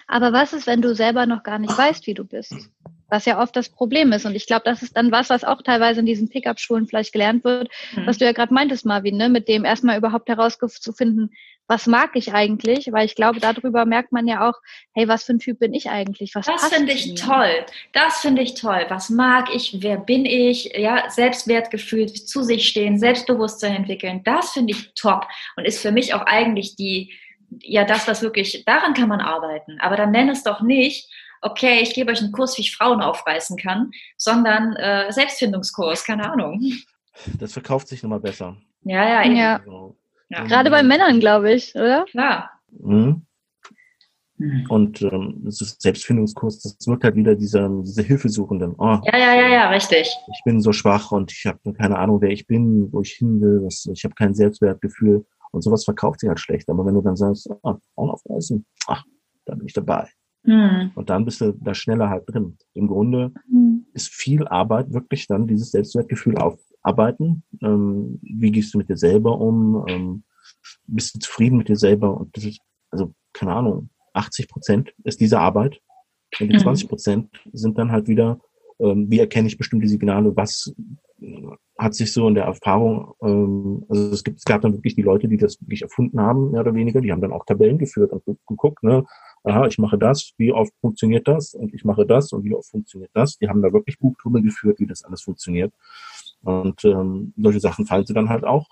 Aber 0.07 0.31
was 0.31 0.53
ist, 0.53 0.67
wenn 0.67 0.81
du 0.81 0.93
selber 0.93 1.25
noch 1.25 1.41
gar 1.41 1.57
nicht 1.57 1.75
weißt, 1.75 2.05
wie 2.05 2.13
du 2.13 2.23
bist? 2.23 2.53
Was 3.09 3.25
ja 3.25 3.39
oft 3.41 3.55
das 3.55 3.69
Problem 3.69 4.11
ist. 4.13 4.25
Und 4.25 4.35
ich 4.35 4.47
glaube, 4.47 4.63
das 4.65 4.81
ist 4.81 4.97
dann 4.97 5.11
was, 5.11 5.29
was 5.29 5.43
auch 5.43 5.61
teilweise 5.61 5.99
in 5.99 6.05
diesen 6.07 6.27
Pickup-Schulen 6.29 6.87
vielleicht 6.87 7.13
gelernt 7.13 7.43
wird, 7.43 7.69
Mhm. 7.93 8.07
was 8.07 8.17
du 8.17 8.25
ja 8.25 8.31
gerade 8.31 8.53
meintest, 8.53 8.85
Marvin, 8.85 9.17
ne? 9.17 9.29
mit 9.29 9.47
dem 9.47 9.63
erstmal 9.63 9.97
überhaupt 9.97 10.27
herauszufinden, 10.27 11.31
was 11.67 11.87
mag 11.87 12.11
ich 12.15 12.31
eigentlich? 12.33 12.91
Weil 12.91 13.05
ich 13.07 13.15
glaube, 13.15 13.39
darüber 13.39 13.85
merkt 13.85 14.11
man 14.11 14.27
ja 14.27 14.47
auch, 14.49 14.53
hey, 14.93 15.07
was 15.07 15.23
für 15.23 15.33
ein 15.33 15.39
Typ 15.39 15.57
bin 15.59 15.73
ich 15.73 15.89
eigentlich? 15.89 16.35
Was 16.35 16.45
Das 16.45 16.67
finde 16.71 16.93
ich 16.93 17.07
mir? 17.07 17.15
toll. 17.15 17.65
Das 17.93 18.19
finde 18.19 18.43
ich 18.43 18.53
toll. 18.53 18.85
Was 18.89 19.09
mag 19.09 19.53
ich? 19.53 19.77
Wer 19.81 19.97
bin 19.97 20.25
ich? 20.25 20.65
Ja, 20.77 21.09
Selbstwertgefühl, 21.09 22.11
zu 22.11 22.43
sich 22.43 22.67
stehen, 22.67 22.99
Selbstbewusstsein 22.99 23.75
entwickeln. 23.75 24.21
Das 24.23 24.51
finde 24.51 24.73
ich 24.73 24.93
top 24.93 25.27
und 25.57 25.65
ist 25.65 25.81
für 25.81 25.91
mich 25.91 26.13
auch 26.13 26.21
eigentlich 26.21 26.75
die, 26.75 27.13
ja, 27.61 27.83
das, 27.83 28.07
was 28.07 28.21
wirklich, 28.21 28.63
daran 28.65 28.93
kann 28.93 29.09
man 29.09 29.21
arbeiten. 29.21 29.79
Aber 29.79 29.95
dann 29.95 30.11
nenn 30.11 30.29
es 30.29 30.43
doch 30.43 30.61
nicht, 30.61 31.09
okay, 31.45 31.79
ich 31.81 31.93
gebe 31.93 32.11
euch 32.11 32.21
einen 32.21 32.31
Kurs, 32.31 32.57
wie 32.57 32.61
ich 32.61 32.75
Frauen 32.75 33.01
aufreißen 33.01 33.57
kann, 33.57 33.91
sondern 34.17 34.75
äh, 34.75 35.11
Selbstfindungskurs, 35.11 36.03
keine 36.03 36.31
Ahnung. 36.31 36.61
Das 37.39 37.53
verkauft 37.53 37.87
sich 37.87 38.03
nochmal 38.03 38.19
besser. 38.19 38.57
Ja, 38.83 39.07
ja, 39.07 39.23
eben. 39.25 39.35
Ja. 39.35 39.57
Also, 39.57 39.95
Ja. 40.29 40.43
Gerade 40.45 40.69
bei 40.69 40.83
Männern, 40.83 41.19
glaube 41.19 41.53
ich, 41.53 41.73
oder? 41.75 42.05
klar. 42.05 42.51
Mhm. 42.71 43.25
Und 44.67 45.01
ähm, 45.01 45.41
das 45.45 45.61
ist 45.61 45.81
Selbstfindungskurs, 45.81 46.59
das 46.59 46.87
wirkt 46.87 47.05
halt 47.05 47.15
wieder 47.15 47.35
dieser, 47.35 47.69
diese 47.83 48.01
Hilfesuchenden. 48.01 48.75
Oh, 48.77 48.99
Ja, 49.05 49.17
ja, 49.17 49.33
ja, 49.33 49.47
ja, 49.47 49.69
richtig. 49.69 50.09
ich 50.33 50.43
bin 50.43 50.59
so 50.59 50.73
schwach 50.73 51.11
und 51.11 51.31
ich 51.31 51.45
habe 51.45 51.73
keine 51.73 51.97
Ahnung, 51.97 52.19
wer 52.19 52.31
ich 52.31 52.45
bin, 52.45 52.91
wo 52.91 52.99
ich 53.01 53.13
hin 53.13 53.39
will, 53.39 53.61
was, 53.63 53.85
ich 53.85 54.03
habe 54.03 54.13
kein 54.13 54.33
Selbstwertgefühl 54.33 55.25
und 55.51 55.61
sowas 55.61 55.85
verkauft 55.85 56.19
sich 56.19 56.27
halt 56.27 56.41
schlecht. 56.41 56.67
Aber 56.69 56.85
wenn 56.85 56.95
du 56.95 57.01
dann 57.01 57.15
sagst, 57.15 57.49
ah, 57.63 57.77
Frauen 57.93 58.09
aufreißen, 58.09 58.65
ach, 58.87 59.05
da 59.45 59.55
bin 59.55 59.67
ich 59.67 59.73
dabei. 59.73 60.09
Hm. 60.45 60.91
Und 60.95 61.09
dann 61.09 61.25
bist 61.25 61.41
du 61.41 61.51
da 61.53 61.73
schneller 61.73 62.09
halt 62.09 62.23
drin. 62.27 62.57
Im 62.73 62.87
Grunde 62.87 63.31
Hm. 63.49 63.85
ist 63.93 64.09
viel 64.09 64.47
Arbeit 64.47 64.93
wirklich 64.93 65.27
dann 65.27 65.47
dieses 65.47 65.71
Selbstwertgefühl 65.71 66.37
aufarbeiten. 66.37 67.43
Ähm, 67.61 68.19
wie 68.21 68.51
gehst 68.51 68.73
du 68.73 68.77
mit 68.77 68.89
dir 68.89 68.97
selber 68.97 69.39
um? 69.39 69.85
Ähm, 69.87 70.23
bist 70.87 71.15
du 71.15 71.19
zufrieden 71.19 71.57
mit 71.57 71.69
dir 71.69 71.75
selber? 71.77 72.15
Und 72.17 72.35
das 72.37 72.45
ist, 72.45 72.59
also, 72.91 73.13
keine 73.33 73.53
Ahnung, 73.53 73.89
80 74.13 74.47
Prozent 74.47 74.93
ist 75.03 75.19
diese 75.19 75.39
Arbeit. 75.39 75.79
Und 76.39 76.47
die 76.49 76.53
Mhm. 76.55 76.59
20 76.59 76.89
Prozent 76.89 77.29
sind 77.53 77.77
dann 77.77 77.91
halt 77.91 78.07
wieder, 78.07 78.39
ähm, 78.79 79.09
wie 79.09 79.19
erkenne 79.19 79.47
ich 79.47 79.57
bestimmte 79.57 79.87
Signale, 79.87 80.35
was 80.35 80.73
hat 81.79 81.95
sich 81.95 82.11
so 82.11 82.27
in 82.27 82.35
der 82.35 82.43
Erfahrung, 82.45 83.13
ähm, 83.21 83.85
also 83.89 84.11
es 84.11 84.23
gibt, 84.23 84.37
es 84.39 84.45
gab 84.45 84.61
dann 84.61 84.73
wirklich 84.73 84.95
die 84.95 85.01
Leute, 85.01 85.27
die 85.27 85.37
das 85.37 85.59
wirklich 85.61 85.81
erfunden 85.81 86.19
haben, 86.19 86.51
mehr 86.51 86.61
oder 86.61 86.73
weniger, 86.73 87.01
die 87.01 87.11
haben 87.11 87.21
dann 87.21 87.31
auch 87.33 87.45
Tabellen 87.45 87.77
geführt 87.77 88.11
und 88.11 88.23
gu- 88.25 88.37
geguckt, 88.47 88.83
ne, 88.83 89.05
aha, 89.45 89.67
ich 89.67 89.77
mache 89.77 89.97
das, 89.97 90.31
wie 90.37 90.51
oft 90.51 90.73
funktioniert 90.81 91.27
das 91.27 91.53
und 91.53 91.73
ich 91.73 91.85
mache 91.85 92.05
das 92.05 92.33
und 92.33 92.43
wie 92.43 92.53
oft 92.53 92.69
funktioniert 92.69 93.11
das. 93.13 93.37
Die 93.37 93.47
haben 93.47 93.61
da 93.61 93.71
wirklich 93.71 93.99
Buchtummel 93.99 94.41
geführt, 94.41 94.79
wie 94.79 94.87
das 94.87 95.03
alles 95.03 95.21
funktioniert. 95.21 95.73
Und 96.41 96.83
ähm, 96.83 97.33
solche 97.37 97.59
Sachen 97.59 97.85
fallen 97.85 98.05
sie 98.05 98.13
dann 98.13 98.29
halt 98.29 98.43
auch 98.43 98.67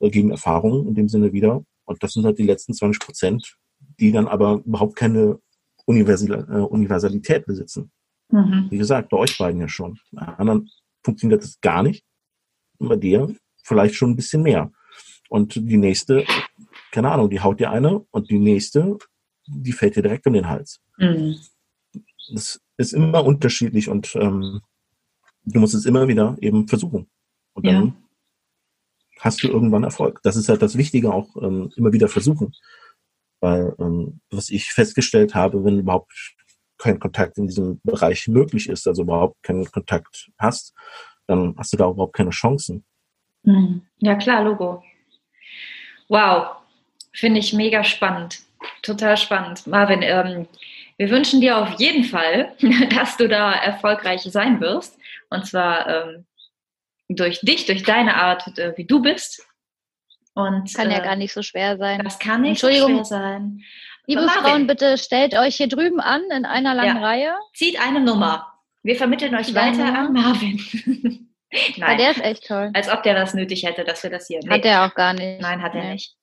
äh, 0.00 0.10
gegen 0.10 0.30
Erfahrung 0.30 0.86
in 0.86 0.94
dem 0.94 1.08
Sinne 1.08 1.32
wieder. 1.32 1.64
Und 1.84 2.02
das 2.02 2.12
sind 2.12 2.24
halt 2.24 2.38
die 2.38 2.44
letzten 2.44 2.74
20 2.74 3.00
Prozent, 3.00 3.56
die 3.98 4.12
dann 4.12 4.28
aber 4.28 4.62
überhaupt 4.64 4.96
keine 4.96 5.38
Universal, 5.86 6.46
äh, 6.50 6.60
Universalität 6.60 7.46
besitzen. 7.46 7.90
Mhm. 8.30 8.66
Wie 8.70 8.78
gesagt, 8.78 9.08
bei 9.08 9.16
euch 9.16 9.36
beiden 9.38 9.60
ja 9.60 9.68
schon. 9.68 9.98
Bei 10.12 10.22
anderen 10.22 10.68
funktioniert 11.02 11.42
das 11.42 11.60
gar 11.60 11.82
nicht. 11.82 12.04
Und 12.78 12.88
bei 12.88 12.96
dir 12.96 13.34
vielleicht 13.64 13.94
schon 13.94 14.10
ein 14.10 14.16
bisschen 14.16 14.42
mehr. 14.42 14.70
Und 15.28 15.54
die 15.54 15.76
nächste, 15.76 16.24
keine 16.90 17.10
Ahnung, 17.10 17.30
die 17.30 17.40
haut 17.40 17.60
dir 17.60 17.70
eine 17.70 18.00
und 18.10 18.30
die 18.30 18.38
nächste, 18.38 18.98
die 19.52 19.72
fällt 19.72 19.96
dir 19.96 20.02
direkt 20.02 20.26
um 20.26 20.32
den 20.32 20.48
Hals. 20.48 20.80
Mhm. 20.98 21.36
Das 22.32 22.60
ist 22.76 22.92
immer 22.92 23.24
unterschiedlich 23.24 23.88
und 23.88 24.14
ähm, 24.16 24.60
du 25.44 25.60
musst 25.60 25.74
es 25.74 25.86
immer 25.86 26.06
wieder 26.08 26.36
eben 26.40 26.68
versuchen. 26.68 27.08
Und 27.54 27.66
dann 27.66 27.86
Ja. 27.86 27.94
hast 29.20 29.42
du 29.42 29.48
irgendwann 29.48 29.84
Erfolg. 29.84 30.20
Das 30.22 30.36
ist 30.36 30.48
halt 30.48 30.62
das 30.62 30.76
Wichtige 30.76 31.12
auch, 31.12 31.34
ähm, 31.42 31.72
immer 31.76 31.92
wieder 31.92 32.08
versuchen. 32.08 32.52
Weil, 33.40 33.74
ähm, 33.78 34.20
was 34.30 34.50
ich 34.50 34.70
festgestellt 34.72 35.34
habe, 35.34 35.64
wenn 35.64 35.78
überhaupt 35.80 36.12
kein 36.78 36.98
Kontakt 37.00 37.36
in 37.38 37.46
diesem 37.46 37.80
Bereich 37.82 38.28
möglich 38.28 38.68
ist, 38.68 38.86
also 38.86 39.02
überhaupt 39.02 39.42
keinen 39.42 39.64
Kontakt 39.70 40.30
hast, 40.38 40.72
dann 41.26 41.54
hast 41.56 41.72
du 41.72 41.76
da 41.76 41.88
überhaupt 41.90 42.14
keine 42.14 42.30
Chancen. 42.30 42.84
Mhm. 43.42 43.82
Ja, 43.98 44.14
klar, 44.16 44.44
Logo. 44.44 44.82
Wow, 46.08 46.56
finde 47.12 47.40
ich 47.40 47.52
mega 47.52 47.82
spannend. 47.84 48.42
Total 48.82 49.16
spannend. 49.16 49.66
Marvin, 49.66 50.02
ähm, 50.02 50.46
wir 50.96 51.10
wünschen 51.10 51.40
dir 51.40 51.58
auf 51.58 51.78
jeden 51.78 52.04
Fall, 52.04 52.52
dass 52.94 53.16
du 53.16 53.28
da 53.28 53.52
erfolgreich 53.54 54.22
sein 54.22 54.60
wirst. 54.60 54.98
Und 55.30 55.46
zwar 55.46 55.86
ähm, 55.88 56.26
durch 57.08 57.40
dich, 57.40 57.66
durch 57.66 57.82
deine 57.82 58.16
Art, 58.16 58.58
äh, 58.58 58.72
wie 58.76 58.84
du 58.86 59.00
bist. 59.00 59.46
Und 60.34 60.72
Kann 60.74 60.90
ja 60.90 60.98
äh, 60.98 61.02
gar 61.04 61.16
nicht 61.16 61.32
so 61.32 61.42
schwer 61.42 61.76
sein. 61.76 62.00
Das 62.04 62.18
kann 62.18 62.42
nicht 62.42 62.60
so 62.60 62.68
Entschuldigung. 62.68 63.04
schwer 63.04 63.04
sein. 63.04 63.60
Liebe 64.06 64.22
Marvin. 64.22 64.42
Frauen, 64.42 64.66
bitte 64.66 64.96
stellt 64.98 65.34
euch 65.34 65.56
hier 65.56 65.68
drüben 65.68 66.00
an 66.00 66.22
in 66.34 66.44
einer 66.44 66.74
langen 66.74 66.96
Ja. 67.00 67.02
Reihe. 67.06 67.34
Zieht 67.54 67.80
eine 67.80 68.00
Nummer. 68.00 68.46
Wir 68.82 68.96
vermitteln 68.96 69.34
euch 69.34 69.46
Zieht 69.46 69.56
eine 69.56 69.76
weiter 69.78 69.86
Nummer? 69.92 69.98
an 70.00 70.12
Marvin. 70.12 70.58
Weil 71.50 71.60
Nein, 71.78 71.98
der 71.98 72.10
ist 72.12 72.22
echt 72.24 72.46
toll. 72.46 72.70
als 72.74 72.88
ob 72.88 73.02
der 73.02 73.14
das 73.14 73.34
nötig 73.34 73.64
hätte, 73.64 73.84
dass 73.84 74.02
wir 74.02 74.10
das 74.10 74.26
hier. 74.28 74.40
Hat 74.48 74.64
er 74.64 74.86
auch 74.86 74.94
gar 74.94 75.12
nicht. 75.12 75.40
Nein, 75.40 75.60
hat 75.62 75.74
er 75.74 75.82
Nee. 75.84 75.92
nicht. 75.94 76.14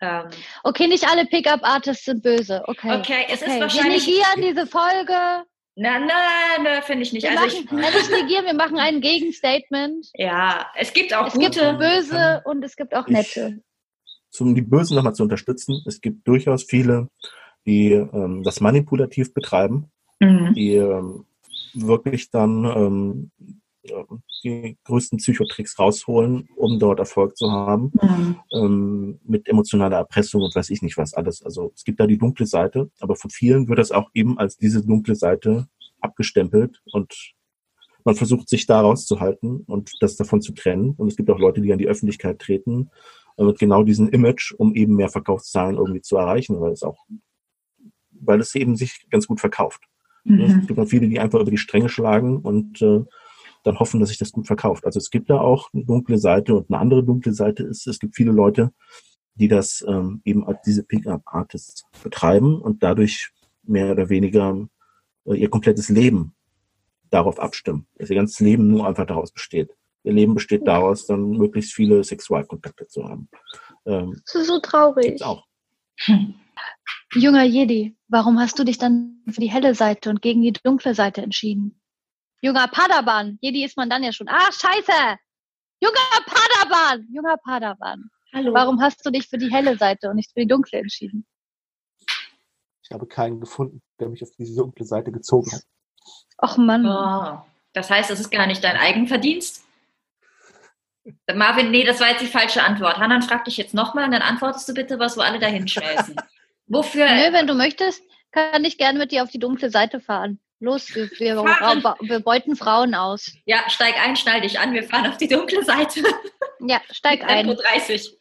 Ähm, 0.00 0.24
Okay, 0.62 0.86
nicht 0.88 1.08
alle 1.08 1.24
Pickup-Artists 1.26 2.04
sind 2.04 2.22
böse. 2.22 2.62
Okay. 2.66 2.98
okay, 2.98 3.24
es 3.28 3.40
ist 3.40 3.42
okay. 3.42 3.54
Wir 3.54 3.60
wahrscheinlich. 3.62 4.06
negieren 4.06 4.42
diese 4.42 4.66
Folge. 4.66 5.44
Na, 5.76 5.98
na, 5.98 6.14
na, 6.62 6.80
finde 6.82 7.02
ich 7.02 7.12
nicht. 7.12 7.24
Wir 7.28 7.38
Also 7.40 7.56
ich, 7.56 7.64
machen, 7.64 7.80
nein, 7.80 7.92
nicht 7.94 8.10
negieren, 8.10 8.46
wir 8.46 8.54
machen 8.54 8.78
ein 8.78 9.00
Gegenstatement. 9.00 10.06
ja, 10.14 10.66
es 10.76 10.92
gibt 10.92 11.14
auch 11.14 11.26
Es 11.26 11.32
gibt 11.38 11.54
gute. 11.56 11.74
böse 11.74 12.42
und 12.44 12.64
es 12.64 12.76
gibt 12.76 12.94
auch 12.94 13.06
Ich- 13.08 13.12
nette. 13.12 13.60
Um 14.40 14.54
die 14.54 14.62
Bösen 14.62 14.96
nochmal 14.96 15.14
zu 15.14 15.22
unterstützen, 15.22 15.80
es 15.86 16.00
gibt 16.00 16.26
durchaus 16.26 16.64
viele, 16.64 17.08
die 17.66 17.92
ähm, 17.92 18.42
das 18.44 18.60
manipulativ 18.60 19.32
betreiben, 19.32 19.90
Mhm. 20.20 20.54
die 20.54 20.74
ähm, 20.74 21.24
wirklich 21.74 22.30
dann 22.30 22.64
ähm, 22.64 23.30
die 24.42 24.76
größten 24.84 25.18
Psychotricks 25.18 25.78
rausholen, 25.78 26.48
um 26.56 26.78
dort 26.78 26.98
Erfolg 26.98 27.36
zu 27.36 27.50
haben. 27.50 27.92
Mhm. 28.00 28.36
ähm, 28.52 29.20
mit 29.24 29.48
emotionaler 29.48 29.96
Erpressung 29.98 30.42
und 30.42 30.54
weiß 30.54 30.70
ich 30.70 30.82
nicht 30.82 30.96
was 30.96 31.14
alles. 31.14 31.42
Also 31.42 31.72
es 31.74 31.84
gibt 31.84 32.00
da 32.00 32.06
die 32.06 32.18
dunkle 32.18 32.46
Seite, 32.46 32.90
aber 33.00 33.16
von 33.16 33.30
vielen 33.30 33.68
wird 33.68 33.78
das 33.78 33.90
auch 33.92 34.10
eben 34.14 34.38
als 34.38 34.56
diese 34.56 34.84
dunkle 34.84 35.14
Seite 35.14 35.68
abgestempelt 36.00 36.82
und 36.92 37.34
man 38.04 38.14
versucht 38.14 38.48
sich 38.50 38.66
da 38.66 38.80
rauszuhalten 38.82 39.60
und 39.66 39.92
das 40.00 40.16
davon 40.16 40.42
zu 40.42 40.52
trennen. 40.52 40.94
Und 40.98 41.08
es 41.08 41.16
gibt 41.16 41.30
auch 41.30 41.38
Leute, 41.38 41.62
die 41.62 41.72
an 41.72 41.78
die 41.78 41.88
Öffentlichkeit 41.88 42.38
treten 42.38 42.90
äh, 43.38 43.44
mit 43.44 43.58
genau 43.58 43.82
diesem 43.82 44.08
Image, 44.10 44.52
um 44.58 44.74
eben 44.74 44.94
mehr 44.96 45.08
Verkaufszahlen 45.08 45.76
irgendwie 45.76 46.02
zu 46.02 46.16
erreichen, 46.16 46.60
weil 46.60 46.72
es 46.72 46.82
auch, 46.82 46.98
weil 48.10 48.40
es 48.40 48.54
eben 48.54 48.76
sich 48.76 49.06
ganz 49.10 49.26
gut 49.26 49.40
verkauft. 49.40 49.84
Es 50.26 50.30
Mhm. 50.54 50.66
gibt 50.66 50.78
auch 50.78 50.86
viele, 50.88 51.08
die 51.08 51.20
einfach 51.20 51.40
über 51.40 51.50
die 51.50 51.58
Stränge 51.58 51.90
schlagen 51.90 52.38
und 52.38 52.80
äh, 52.80 53.04
dann 53.64 53.78
hoffen, 53.78 53.98
dass 54.00 54.10
sich 54.10 54.18
das 54.18 54.32
gut 54.32 54.46
verkauft. 54.46 54.84
Also 54.86 54.98
es 54.98 55.10
gibt 55.10 55.30
da 55.30 55.40
auch 55.40 55.72
eine 55.72 55.84
dunkle 55.84 56.18
Seite 56.18 56.54
und 56.54 56.70
eine 56.70 56.78
andere 56.78 57.02
dunkle 57.02 57.32
Seite 57.32 57.64
ist, 57.64 57.86
es 57.86 57.98
gibt 57.98 58.14
viele 58.14 58.32
Leute, 58.32 58.72
die 59.34 59.48
das 59.48 59.84
ähm, 59.88 60.20
eben 60.24 60.46
als 60.46 60.60
diese 60.64 60.84
Pickup-Artists 60.84 61.84
betreiben 62.02 62.60
und 62.60 62.82
dadurch 62.82 63.32
mehr 63.62 63.90
oder 63.90 64.08
weniger 64.08 64.68
äh, 65.26 65.34
ihr 65.34 65.50
komplettes 65.50 65.88
Leben 65.88 66.34
darauf 67.10 67.40
abstimmen. 67.40 67.86
Dass 67.96 68.10
ihr 68.10 68.16
ganzes 68.16 68.40
Leben 68.40 68.68
nur 68.68 68.86
einfach 68.86 69.06
daraus 69.06 69.32
besteht. 69.32 69.70
Ihr 70.04 70.12
Leben 70.12 70.34
besteht 70.34 70.66
daraus, 70.66 71.06
dann 71.06 71.30
möglichst 71.30 71.72
viele 71.72 72.04
Sexualkontakte 72.04 72.86
zu 72.86 73.04
haben. 73.08 73.28
Ähm, 73.86 74.20
Das 74.26 74.42
ist 74.42 74.48
so 74.48 74.60
traurig. 74.60 75.24
auch. 75.24 75.44
Junger 77.14 77.44
Jedi, 77.44 77.96
warum 78.08 78.38
hast 78.38 78.58
du 78.58 78.64
dich 78.64 78.78
dann 78.78 79.22
für 79.28 79.40
die 79.40 79.50
helle 79.50 79.74
Seite 79.74 80.10
und 80.10 80.20
gegen 80.20 80.42
die 80.42 80.52
dunkle 80.52 80.94
Seite 80.94 81.22
entschieden? 81.22 81.80
Junger 82.44 82.68
Padawan, 82.68 83.38
Jedi 83.40 83.64
ist 83.64 83.78
man 83.78 83.88
dann 83.88 84.02
ja 84.02 84.12
schon. 84.12 84.28
Ah, 84.28 84.52
scheiße! 84.52 85.16
Junger 85.80 86.20
Padawan, 86.26 87.08
junger 87.10 87.38
Padawan. 87.38 88.10
Hallo. 88.34 88.52
Warum 88.52 88.82
hast 88.82 89.04
du 89.06 89.10
dich 89.10 89.26
für 89.26 89.38
die 89.38 89.50
helle 89.50 89.78
Seite 89.78 90.10
und 90.10 90.16
nicht 90.16 90.30
für 90.30 90.40
die 90.40 90.46
dunkle 90.46 90.80
entschieden? 90.80 91.26
Ich 92.82 92.90
habe 92.92 93.06
keinen 93.06 93.40
gefunden, 93.40 93.80
der 93.98 94.10
mich 94.10 94.22
auf 94.22 94.28
diese 94.36 94.54
dunkle 94.56 94.84
Seite 94.84 95.10
gezogen 95.10 95.52
hat. 95.52 95.62
Och 96.36 96.58
Mann. 96.58 96.84
Oh, 96.84 97.42
das 97.72 97.88
heißt, 97.88 98.10
es 98.10 98.20
ist 98.20 98.30
gar 98.30 98.46
nicht 98.46 98.62
dein 98.62 98.76
Eigenverdienst? 98.76 99.64
Marvin, 101.34 101.70
nee, 101.70 101.84
das 101.84 101.98
war 102.00 102.10
jetzt 102.10 102.20
die 102.20 102.26
falsche 102.26 102.62
Antwort. 102.62 102.98
Hanan 102.98 103.22
fragt 103.22 103.46
dich 103.46 103.56
jetzt 103.56 103.72
nochmal 103.72 104.04
und 104.04 104.12
dann 104.12 104.20
antwortest 104.20 104.68
du 104.68 104.74
bitte 104.74 104.98
was, 104.98 105.16
wo 105.16 105.22
alle 105.22 105.38
dahin 105.38 105.66
schmelzen. 105.66 106.16
Wofür? 106.66 107.06
Nö, 107.06 107.32
wenn 107.32 107.46
du 107.46 107.54
möchtest, 107.54 108.02
kann 108.32 108.66
ich 108.66 108.76
gerne 108.76 108.98
mit 108.98 109.12
dir 109.12 109.22
auf 109.22 109.30
die 109.30 109.38
dunkle 109.38 109.70
Seite 109.70 109.98
fahren. 109.98 110.40
Los, 110.64 110.94
wir, 110.94 111.10
wir, 111.18 111.36
wir 111.36 112.20
beuten 112.20 112.56
Frauen 112.56 112.94
aus. 112.94 113.30
Ja, 113.44 113.68
steig 113.68 113.96
ein, 114.02 114.16
schnall 114.16 114.40
dich 114.40 114.58
an, 114.58 114.72
wir 114.72 114.82
fahren 114.84 115.06
auf 115.06 115.18
die 115.18 115.28
dunkle 115.28 115.62
Seite. 115.62 116.02
Ja, 116.66 116.80
steig 116.90 117.20
Tempo 117.20 117.50
ein. 117.50 117.56
30. 117.58 118.16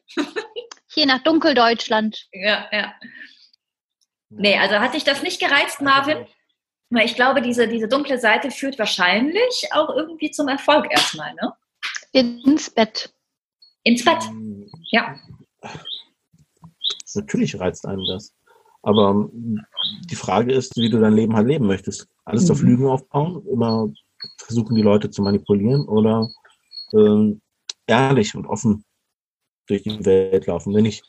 Hier 0.93 1.05
nach 1.05 1.23
Dunkeldeutschland. 1.23 2.27
Ja, 2.33 2.67
ja. 2.73 2.93
Nee, 4.29 4.57
also 4.57 4.75
hat 4.79 4.93
dich 4.93 5.05
das 5.05 5.23
nicht 5.23 5.39
gereizt, 5.39 5.79
Marvin? 5.79 6.27
Nur 6.89 7.01
Ich 7.03 7.15
glaube, 7.15 7.41
diese, 7.41 7.69
diese 7.69 7.87
dunkle 7.87 8.19
Seite 8.19 8.51
führt 8.51 8.77
wahrscheinlich 8.77 9.69
auch 9.71 9.89
irgendwie 9.95 10.31
zum 10.31 10.49
Erfolg 10.49 10.91
erstmal, 10.91 11.33
ne? 11.35 11.53
Ins 12.11 12.69
Bett. 12.69 13.13
Ins 13.83 14.03
Bett. 14.03 14.23
Ja. 14.91 15.17
Natürlich 17.13 17.57
reizt 17.57 17.85
einen 17.85 18.05
das. 18.07 18.33
Aber 18.83 19.09
ähm, 19.33 19.61
die 20.09 20.15
Frage 20.15 20.53
ist, 20.53 20.75
wie 20.77 20.89
du 20.89 20.99
dein 20.99 21.13
Leben 21.13 21.35
halt 21.35 21.47
leben 21.47 21.65
möchtest. 21.67 22.07
Alles 22.25 22.49
auf 22.51 22.61
Mhm. 22.61 22.67
Lügen 22.69 22.87
aufbauen, 22.87 23.43
immer 23.51 23.89
versuchen, 24.37 24.75
die 24.75 24.81
Leute 24.81 25.09
zu 25.09 25.21
manipulieren 25.21 25.85
oder 25.87 26.29
ähm, 26.93 27.41
ehrlich 27.87 28.35
und 28.35 28.45
offen 28.45 28.83
durch 29.67 29.83
die 29.83 30.05
Welt 30.05 30.45
laufen. 30.47 30.73
Wenn 30.73 30.85
ich, 30.85 31.01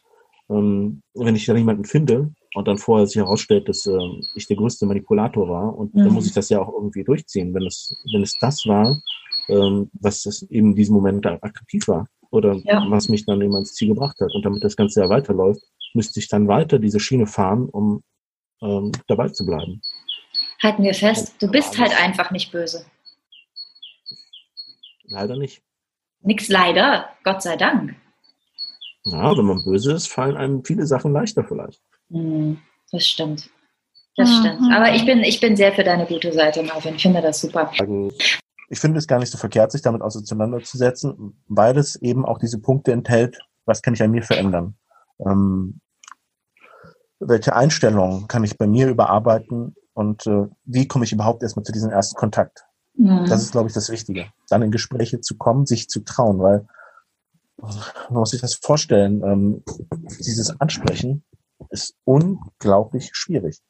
ähm, 0.48 1.02
wenn 1.14 1.37
ich 1.37 1.46
da 1.46 1.54
jemanden 1.56 1.84
finde 1.84 2.32
und 2.54 2.68
dann 2.68 2.78
vorher 2.78 3.06
sich 3.06 3.16
herausstellt, 3.16 3.68
dass 3.68 3.87
ähm, 3.87 4.22
ich 4.37 4.46
der 4.46 4.56
größte 4.56 4.87
Manipulator 4.87 5.48
war 5.48 5.76
und 5.76 5.94
dann 5.96 6.08
Mhm. 6.08 6.14
muss 6.14 6.26
ich 6.26 6.32
das 6.32 6.48
ja 6.48 6.60
auch 6.60 6.72
irgendwie 6.72 7.04
durchziehen, 7.04 7.52
wenn 7.54 7.66
es, 7.66 7.96
wenn 8.12 8.22
es 8.22 8.37
das 8.40 8.64
war, 8.66 8.96
ähm, 9.48 9.90
was 9.94 10.22
das 10.22 10.42
eben 10.42 10.70
in 10.70 10.74
diesem 10.76 10.94
Moment 10.94 11.24
da 11.24 11.34
attraktiv 11.34 11.87
war 11.88 12.06
oder 12.30 12.54
Ja. 12.64 12.84
was 12.88 13.08
mich 13.08 13.26
dann 13.26 13.40
eben 13.42 13.54
ans 13.54 13.74
Ziel 13.74 13.88
gebracht 13.88 14.18
hat. 14.20 14.32
Und 14.34 14.44
damit 14.44 14.62
das 14.64 14.76
Ganze 14.76 15.00
ja 15.02 15.08
weiterläuft, 15.08 15.62
müsste 15.94 16.20
ich 16.20 16.28
dann 16.28 16.48
weiter 16.48 16.78
diese 16.78 17.00
Schiene 17.00 17.26
fahren, 17.26 17.68
um 17.68 18.02
ähm, 18.62 18.92
dabei 19.09 19.28
zu 19.28 19.44
bleiben. 19.46 19.80
Halten 20.62 20.83
wir 20.83 20.94
fest, 20.94 21.35
du 21.40 21.48
bist 21.50 21.78
halt 21.78 21.98
einfach 22.00 22.30
nicht 22.30 22.52
böse. 22.52 22.87
Leider 25.04 25.37
nicht. 25.37 25.62
Nix 26.22 26.48
leider, 26.48 27.11
Gott 27.22 27.42
sei 27.42 27.57
Dank. 27.57 27.94
Ja, 29.04 29.37
wenn 29.37 29.44
man 29.44 29.62
böse 29.62 29.92
ist, 29.92 30.07
fallen 30.09 30.37
einem 30.37 30.64
viele 30.64 30.87
Sachen 30.87 31.12
leichter 31.12 31.44
vielleicht. 31.44 31.83
Hm, 32.11 32.59
das 32.90 33.07
stimmt. 33.07 33.50
Das 34.16 34.30
Mhm. 34.30 34.40
stimmt. 34.40 34.72
Aber 34.74 34.94
ich 34.94 35.04
bin, 35.04 35.18
ich 35.20 35.40
bin 35.40 35.57
sehr 35.57 35.72
für 35.72 35.85
deine 35.85 36.07
gute 36.07 36.33
Seite, 36.33 36.62
Marvin. 36.62 36.94
Ich 36.94 37.02
finde 37.02 37.20
das 37.20 37.40
super. 37.40 37.70
Ich 38.70 38.78
finde 38.80 38.98
es 38.98 39.07
gar 39.07 39.18
nicht 39.18 39.30
so 39.30 39.37
verkehrt, 39.37 39.72
sich 39.72 39.83
damit 39.83 40.00
auseinanderzusetzen, 40.00 41.37
weil 41.48 41.76
es 41.76 41.96
eben 41.96 42.24
auch 42.24 42.38
diese 42.38 42.59
Punkte 42.59 42.92
enthält, 42.92 43.38
was 43.66 43.83
kann 43.83 43.92
ich 43.92 44.02
an 44.02 44.11
mir 44.11 44.22
verändern? 44.22 44.76
Ähm, 45.18 45.80
welche 47.26 47.54
Einstellungen 47.54 48.28
kann 48.28 48.44
ich 48.44 48.58
bei 48.58 48.66
mir 48.66 48.88
überarbeiten 48.88 49.74
und 49.94 50.26
äh, 50.26 50.46
wie 50.64 50.88
komme 50.88 51.04
ich 51.04 51.12
überhaupt 51.12 51.42
erstmal 51.42 51.64
zu 51.64 51.72
diesem 51.72 51.90
ersten 51.90 52.16
Kontakt? 52.16 52.64
Hm. 52.96 53.26
Das 53.26 53.42
ist, 53.42 53.52
glaube 53.52 53.68
ich, 53.68 53.74
das 53.74 53.90
Wichtige. 53.90 54.26
Dann 54.48 54.62
in 54.62 54.70
Gespräche 54.70 55.20
zu 55.20 55.37
kommen, 55.37 55.66
sich 55.66 55.88
zu 55.88 56.00
trauen, 56.00 56.40
weil 56.40 56.66
man 57.56 58.20
muss 58.20 58.30
sich 58.30 58.40
das 58.40 58.54
vorstellen, 58.54 59.22
ähm, 59.22 59.62
dieses 60.18 60.60
Ansprechen 60.60 61.24
ist 61.70 61.94
unglaublich 62.04 63.10
schwierig. 63.12 63.60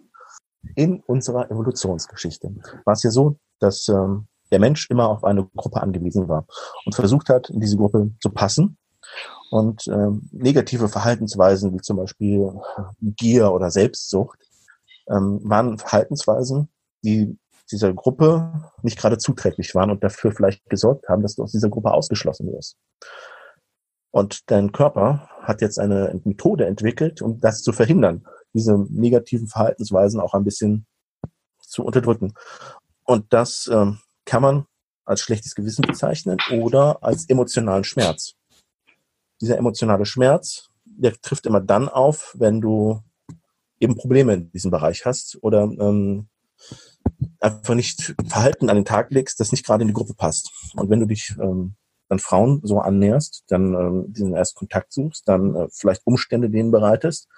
In 0.74 1.00
unserer 1.00 1.50
Evolutionsgeschichte 1.50 2.54
war 2.84 2.94
es 2.94 3.02
ja 3.02 3.10
so, 3.10 3.38
dass 3.60 3.88
ähm, 3.88 4.26
der 4.50 4.58
Mensch 4.58 4.88
immer 4.90 5.08
auf 5.08 5.24
eine 5.24 5.46
Gruppe 5.54 5.82
angewiesen 5.82 6.28
war 6.28 6.46
und 6.86 6.94
versucht 6.94 7.28
hat, 7.28 7.50
in 7.50 7.60
diese 7.60 7.76
Gruppe 7.76 8.10
zu 8.20 8.30
passen. 8.30 8.78
Und 9.50 9.86
ähm, 9.88 10.28
negative 10.32 10.88
Verhaltensweisen 10.88 11.72
wie 11.74 11.80
zum 11.80 11.96
Beispiel 11.96 12.52
Gier 13.00 13.52
oder 13.52 13.70
Selbstsucht 13.70 14.38
ähm, 15.08 15.40
waren 15.44 15.78
Verhaltensweisen, 15.78 16.68
die 17.04 17.38
dieser 17.70 17.92
Gruppe 17.92 18.70
nicht 18.82 18.98
gerade 18.98 19.18
zuträglich 19.18 19.74
waren 19.74 19.90
und 19.90 20.02
dafür 20.04 20.32
vielleicht 20.32 20.68
gesorgt 20.68 21.08
haben, 21.08 21.22
dass 21.22 21.36
du 21.36 21.42
aus 21.42 21.52
dieser 21.52 21.70
Gruppe 21.70 21.92
ausgeschlossen 21.92 22.52
wirst. 22.52 22.76
Und 24.10 24.50
dein 24.50 24.72
Körper 24.72 25.28
hat 25.40 25.60
jetzt 25.60 25.78
eine 25.78 26.20
Methode 26.24 26.66
entwickelt, 26.66 27.20
um 27.20 27.40
das 27.40 27.62
zu 27.62 27.72
verhindern, 27.72 28.26
diese 28.52 28.78
negativen 28.88 29.48
Verhaltensweisen 29.48 30.20
auch 30.20 30.34
ein 30.34 30.44
bisschen 30.44 30.86
zu 31.58 31.84
unterdrücken. 31.84 32.34
Und 33.04 33.32
das 33.32 33.68
ähm, 33.72 33.98
kann 34.24 34.42
man 34.42 34.66
als 35.04 35.20
schlechtes 35.20 35.54
Gewissen 35.54 35.82
bezeichnen 35.82 36.38
oder 36.60 37.02
als 37.02 37.28
emotionalen 37.28 37.84
Schmerz. 37.84 38.34
Dieser 39.44 39.58
emotionale 39.58 40.06
Schmerz, 40.06 40.70
der 40.86 41.12
trifft 41.20 41.44
immer 41.44 41.60
dann 41.60 41.90
auf, 41.90 42.34
wenn 42.38 42.62
du 42.62 43.02
eben 43.78 43.94
Probleme 43.94 44.32
in 44.32 44.50
diesem 44.52 44.70
Bereich 44.70 45.04
hast 45.04 45.36
oder 45.42 45.64
ähm, 45.64 46.28
einfach 47.40 47.74
nicht 47.74 48.14
Verhalten 48.26 48.70
an 48.70 48.76
den 48.76 48.86
Tag 48.86 49.10
legst, 49.10 49.38
das 49.40 49.52
nicht 49.52 49.66
gerade 49.66 49.82
in 49.82 49.88
die 49.88 49.94
Gruppe 49.94 50.14
passt. 50.14 50.50
Und 50.76 50.88
wenn 50.88 51.00
du 51.00 51.04
dich 51.04 51.34
ähm, 51.38 51.74
dann 52.08 52.20
Frauen 52.20 52.62
so 52.64 52.80
annäherst, 52.80 53.44
dann 53.48 53.74
ähm, 53.74 54.04
diesen 54.14 54.34
ersten 54.34 54.60
Kontakt 54.60 54.94
suchst, 54.94 55.28
dann 55.28 55.54
äh, 55.54 55.68
vielleicht 55.70 56.06
Umstände 56.06 56.48
denen 56.48 56.70
bereitest, 56.70 57.28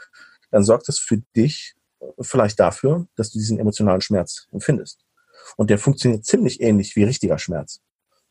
dann 0.53 0.63
sorgt 0.63 0.87
das 0.87 1.01
für 1.01 1.19
dich 1.35 1.75
äh, 1.99 2.07
vielleicht 2.21 2.61
dafür, 2.61 3.09
dass 3.17 3.33
du 3.33 3.41
diesen 3.41 3.59
emotionalen 3.59 4.01
Schmerz 4.01 4.47
empfindest. 4.53 5.05
Und 5.57 5.71
der 5.71 5.79
funktioniert 5.81 6.25
ziemlich 6.25 6.61
ähnlich 6.61 6.95
wie 6.95 7.03
richtiger 7.03 7.41
Schmerz. 7.41 7.81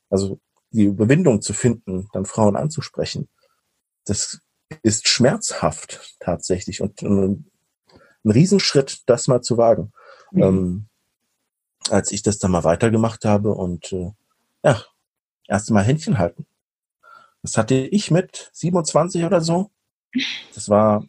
Also 0.09 0.39
die 0.71 0.85
Überwindung 0.85 1.41
zu 1.41 1.51
finden, 1.51 2.07
dann 2.13 2.23
Frauen 2.23 2.55
anzusprechen, 2.55 3.27
das 4.05 4.41
ist 4.81 5.07
schmerzhaft 5.07 6.15
tatsächlich 6.19 6.81
und 6.81 7.01
äh, 7.03 7.07
ein 7.07 8.31
Riesenschritt, 8.31 9.03
das 9.05 9.27
mal 9.27 9.41
zu 9.41 9.57
wagen. 9.57 9.91
Mhm. 10.31 10.43
Ähm, 10.43 10.85
als 11.89 12.11
ich 12.11 12.23
das 12.23 12.39
dann 12.39 12.51
mal 12.51 12.63
weitergemacht 12.63 13.25
habe 13.25 13.51
und 13.51 13.91
äh, 13.91 14.11
ja, 14.63 14.83
erst 15.47 15.69
mal 15.69 15.83
Händchen 15.83 16.17
halten. 16.17 16.47
Das 17.43 17.57
hatte 17.57 17.75
ich 17.75 18.09
mit 18.09 18.49
27 18.53 19.23
oder 19.23 19.41
so. 19.41 19.69
Das 20.55 20.67
war 20.69 21.05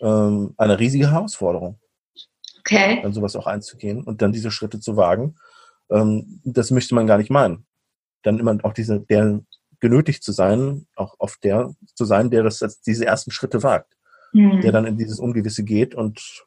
ähm, 0.00 0.54
eine 0.58 0.78
riesige 0.78 1.10
Herausforderung, 1.10 1.78
Okay. 2.60 3.00
dann 3.02 3.14
sowas 3.14 3.36
auch 3.36 3.46
einzugehen 3.46 4.02
und 4.02 4.20
dann 4.20 4.32
diese 4.32 4.50
Schritte 4.50 4.80
zu 4.80 4.96
wagen. 4.96 5.36
Ähm, 5.88 6.40
das 6.44 6.70
möchte 6.70 6.94
man 6.94 7.06
gar 7.06 7.16
nicht 7.16 7.30
meinen. 7.30 7.64
Dann 8.22 8.38
immer 8.38 8.58
auch 8.64 8.74
diese, 8.74 9.00
der 9.00 9.40
genötigt 9.80 10.22
zu 10.22 10.32
sein, 10.32 10.86
auch 10.96 11.14
auf 11.18 11.36
der 11.42 11.74
zu 11.94 12.04
sein, 12.04 12.30
der 12.30 12.42
das 12.42 12.60
jetzt 12.60 12.86
diese 12.86 13.06
ersten 13.06 13.30
Schritte 13.30 13.62
wagt, 13.62 13.96
Hm. 14.32 14.60
der 14.60 14.72
dann 14.72 14.86
in 14.86 14.98
dieses 14.98 15.18
Ungewisse 15.18 15.64
geht 15.64 15.94
und 15.94 16.44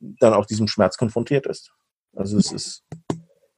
dann 0.00 0.34
auch 0.34 0.46
diesem 0.46 0.68
Schmerz 0.68 0.96
konfrontiert 0.96 1.46
ist. 1.46 1.72
Also 2.14 2.38
es 2.38 2.52
ist, 2.52 2.84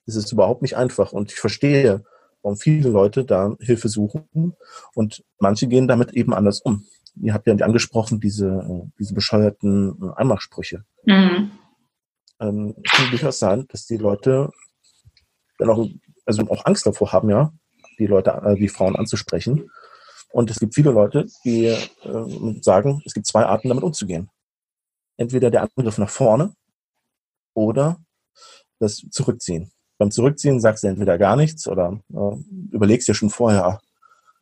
es 0.06 0.16
ist 0.16 0.32
überhaupt 0.32 0.62
nicht 0.62 0.76
einfach 0.76 1.12
und 1.12 1.32
ich 1.32 1.38
verstehe, 1.38 2.04
warum 2.42 2.56
viele 2.56 2.88
Leute 2.88 3.24
da 3.24 3.54
Hilfe 3.60 3.88
suchen 3.88 4.56
und 4.94 5.24
manche 5.38 5.68
gehen 5.68 5.88
damit 5.88 6.12
eben 6.14 6.34
anders 6.34 6.60
um. 6.60 6.86
Ihr 7.20 7.34
habt 7.34 7.46
ja 7.46 7.54
angesprochen, 7.54 8.20
diese, 8.20 8.48
äh, 8.48 8.90
diese 8.98 9.14
bescheuerten 9.14 9.96
äh, 10.02 10.10
Anmachsprüche. 10.16 10.84
Hm. 11.04 11.50
Ähm, 12.40 12.74
es 12.84 12.92
kann 12.92 13.10
durchaus 13.10 13.38
sein, 13.38 13.66
dass 13.68 13.86
die 13.86 13.96
Leute 13.96 14.50
dann 15.58 15.70
auch, 15.70 15.88
also 16.24 16.42
auch 16.48 16.64
Angst 16.66 16.86
davor 16.86 17.12
haben, 17.12 17.30
ja, 17.30 17.52
die 17.98 18.06
Leute, 18.06 18.30
äh, 18.44 18.56
die 18.56 18.68
Frauen 18.68 18.96
anzusprechen. 18.96 19.70
Und 20.30 20.50
es 20.50 20.58
gibt 20.58 20.74
viele 20.74 20.90
Leute, 20.90 21.26
die 21.44 21.66
äh, 21.66 22.62
sagen, 22.62 23.02
es 23.04 23.14
gibt 23.14 23.26
zwei 23.26 23.44
Arten, 23.44 23.68
damit 23.68 23.84
umzugehen. 23.84 24.30
Entweder 25.16 25.50
der 25.50 25.62
Angriff 25.62 25.98
nach 25.98 26.10
vorne 26.10 26.54
oder 27.54 27.98
das 28.78 29.04
Zurückziehen. 29.10 29.72
Beim 29.98 30.10
Zurückziehen 30.10 30.60
sagst 30.60 30.84
du 30.84 30.88
entweder 30.88 31.18
gar 31.18 31.34
nichts 31.34 31.66
oder 31.66 32.00
äh, 32.12 32.36
überlegst 32.72 33.08
dir 33.08 33.14
schon 33.14 33.30
vorher, 33.30 33.80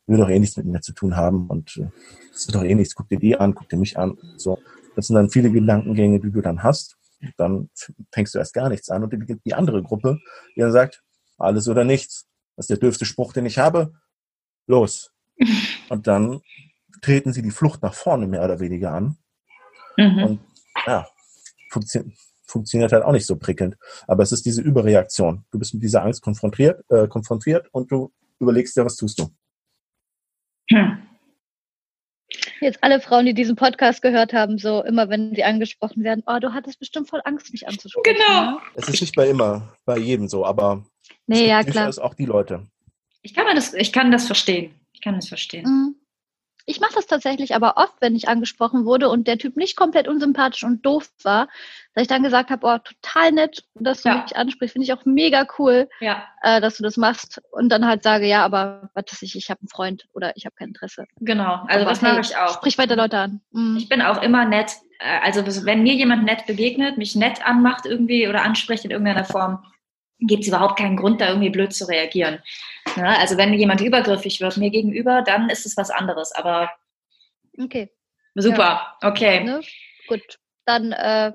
will 0.06 0.18
doch 0.18 0.28
eh 0.28 0.38
nichts 0.38 0.56
mit 0.56 0.66
mir 0.66 0.80
zu 0.80 0.92
tun 0.92 1.16
haben 1.16 1.46
und 1.48 1.76
äh, 1.78 1.88
ist 2.34 2.54
doch 2.54 2.62
eh 2.62 2.74
nichts, 2.74 2.94
guck 2.94 3.08
dir 3.08 3.18
die 3.18 3.36
an, 3.36 3.54
guck 3.54 3.68
dir 3.68 3.78
mich 3.78 3.98
an. 3.98 4.18
So, 4.36 4.58
das 4.94 5.06
sind 5.06 5.16
dann 5.16 5.30
viele 5.30 5.50
Gedankengänge, 5.50 6.20
die 6.20 6.30
du 6.30 6.42
dann 6.42 6.62
hast. 6.62 6.96
Dann 7.38 7.70
fängst 8.12 8.34
du 8.34 8.38
erst 8.38 8.52
gar 8.52 8.68
nichts 8.68 8.90
an 8.90 9.02
und 9.02 9.12
dann 9.12 9.24
gibt 9.26 9.46
die 9.46 9.54
andere 9.54 9.82
Gruppe, 9.82 10.18
die 10.54 10.60
dann 10.60 10.72
sagt, 10.72 11.02
alles 11.38 11.68
oder 11.68 11.84
nichts. 11.84 12.26
Das 12.56 12.64
ist 12.64 12.70
der 12.70 12.78
dürfste 12.78 13.04
Spruch, 13.04 13.32
den 13.32 13.46
ich 13.46 13.58
habe. 13.58 13.94
Los. 14.66 15.12
Und 15.88 16.06
dann 16.06 16.40
treten 17.02 17.32
sie 17.32 17.42
die 17.42 17.50
Flucht 17.50 17.82
nach 17.82 17.94
vorne 17.94 18.26
mehr 18.26 18.44
oder 18.44 18.58
weniger 18.58 18.92
an. 18.92 19.16
Mhm. 19.96 20.22
Und 20.24 20.40
ja, 20.86 21.06
funktio 21.70 22.02
funktioniert 22.48 22.92
halt 22.92 23.02
auch 23.02 23.12
nicht 23.12 23.26
so 23.26 23.36
prickelnd. 23.36 23.76
Aber 24.06 24.22
es 24.22 24.32
ist 24.32 24.46
diese 24.46 24.62
Überreaktion. 24.62 25.44
Du 25.50 25.58
bist 25.58 25.74
mit 25.74 25.82
dieser 25.82 26.02
Angst 26.02 26.22
konfrontiert, 26.22 26.84
äh, 26.90 27.08
konfrontiert 27.08 27.68
und 27.72 27.90
du 27.90 28.12
überlegst 28.38 28.76
dir, 28.76 28.84
was 28.84 28.96
tust 28.96 29.18
du. 29.18 29.28
Hm. 30.70 31.02
Jetzt 32.60 32.78
alle 32.82 33.00
Frauen, 33.00 33.26
die 33.26 33.34
diesen 33.34 33.56
Podcast 33.56 34.02
gehört 34.02 34.32
haben, 34.32 34.58
so 34.58 34.82
immer 34.84 35.08
wenn 35.08 35.34
sie 35.34 35.44
angesprochen 35.44 36.02
werden, 36.02 36.22
oh, 36.26 36.38
du 36.40 36.52
hattest 36.54 36.78
bestimmt 36.78 37.08
voll 37.08 37.20
Angst, 37.24 37.52
mich 37.52 37.68
anzusprechen. 37.68 38.16
Genau. 38.16 38.52
ne? 38.52 38.58
Es 38.74 38.88
ist 38.88 39.00
nicht 39.00 39.14
bei 39.14 39.28
immer, 39.28 39.76
bei 39.84 39.98
jedem 39.98 40.28
so, 40.28 40.44
aber 40.44 40.84
Nee, 41.26 41.48
ja, 41.48 41.62
klar. 41.62 41.74
durchaus 41.86 41.98
auch 41.98 42.14
die 42.14 42.26
Leute. 42.26 42.66
Ich 43.22 43.34
kann, 43.34 43.46
das, 43.54 43.74
ich 43.74 43.92
kann 43.92 44.10
das 44.12 44.26
verstehen. 44.26 44.74
Ich 44.92 45.00
kann 45.00 45.16
das 45.16 45.28
verstehen. 45.28 45.64
Mhm. 45.64 45.96
Ich 46.68 46.80
mache 46.80 46.94
das 46.94 47.06
tatsächlich 47.06 47.54
aber 47.54 47.76
oft, 47.76 47.94
wenn 48.00 48.16
ich 48.16 48.26
angesprochen 48.28 48.84
wurde 48.86 49.08
und 49.08 49.28
der 49.28 49.38
Typ 49.38 49.56
nicht 49.56 49.76
komplett 49.76 50.08
unsympathisch 50.08 50.64
und 50.64 50.84
doof 50.84 51.08
war, 51.22 51.46
dass 51.94 52.02
ich 52.02 52.08
dann 52.08 52.24
gesagt 52.24 52.50
habe, 52.50 52.66
oh, 52.66 52.78
total 52.78 53.30
nett, 53.30 53.62
dass 53.74 54.02
du 54.02 54.08
Ja. 54.08 54.22
mich 54.22 54.36
ansprichst, 54.36 54.72
finde 54.72 54.84
ich 54.84 54.92
auch 54.92 55.04
mega 55.04 55.46
cool, 55.60 55.88
Ja, 56.00 56.24
äh, 56.42 56.60
dass 56.60 56.76
du 56.78 56.82
das 56.82 56.96
machst 56.96 57.40
und 57.52 57.68
dann 57.68 57.86
halt 57.86 58.02
sage, 58.02 58.26
ja, 58.26 58.44
aber 58.44 58.90
was 58.94 59.22
ich, 59.22 59.36
ich 59.36 59.48
habe 59.48 59.60
einen 59.60 59.68
Freund 59.68 60.06
oder 60.12 60.32
ich 60.36 60.44
habe 60.44 60.56
kein 60.56 60.68
Interesse. 60.68 61.04
genau. 61.20 61.64
Also 61.68 61.82
aber 61.82 61.84
das 61.90 62.02
hey, 62.02 62.10
mache 62.10 62.20
ich 62.22 62.36
auch. 62.36 62.54
Sprich 62.54 62.78
weiter 62.78 62.96
Leute 62.96 63.18
an. 63.18 63.40
Mhm. 63.52 63.76
Ich 63.76 63.88
bin 63.88 64.02
auch 64.02 64.20
immer 64.20 64.44
nett. 64.44 64.72
äh, 64.98 65.20
also 65.22 65.46
wenn 65.66 65.84
mir 65.84 65.94
jemand 65.94 66.24
nett 66.24 66.46
begegnet, 66.46 66.98
mich 66.98 67.14
nett 67.14 67.46
anmacht 67.46 67.86
irgendwie 67.86 68.26
oder 68.26 68.42
anspricht 68.42 68.84
in 68.84 68.90
irgendeiner 68.90 69.24
Form, 69.24 69.64
gibt 70.18 70.42
es 70.42 70.48
überhaupt 70.48 70.78
keinen 70.78 70.96
Grund, 70.96 71.20
da 71.20 71.28
irgendwie 71.28 71.50
blöd 71.50 71.74
zu 71.74 71.86
reagieren. 71.88 72.42
Ne? 72.96 73.18
Also 73.18 73.36
wenn 73.36 73.52
jemand 73.54 73.80
übergriffig 73.80 74.40
wird 74.40 74.56
mir 74.56 74.70
gegenüber, 74.70 75.22
dann 75.22 75.50
ist 75.50 75.66
es 75.66 75.76
was 75.76 75.90
anderes. 75.90 76.32
Aber 76.32 76.70
Okay. 77.58 77.90
super, 78.34 78.96
okay. 79.02 79.44
Ne? 79.44 79.60
Gut. 80.08 80.38
Dann 80.66 80.92
äh, 80.92 81.32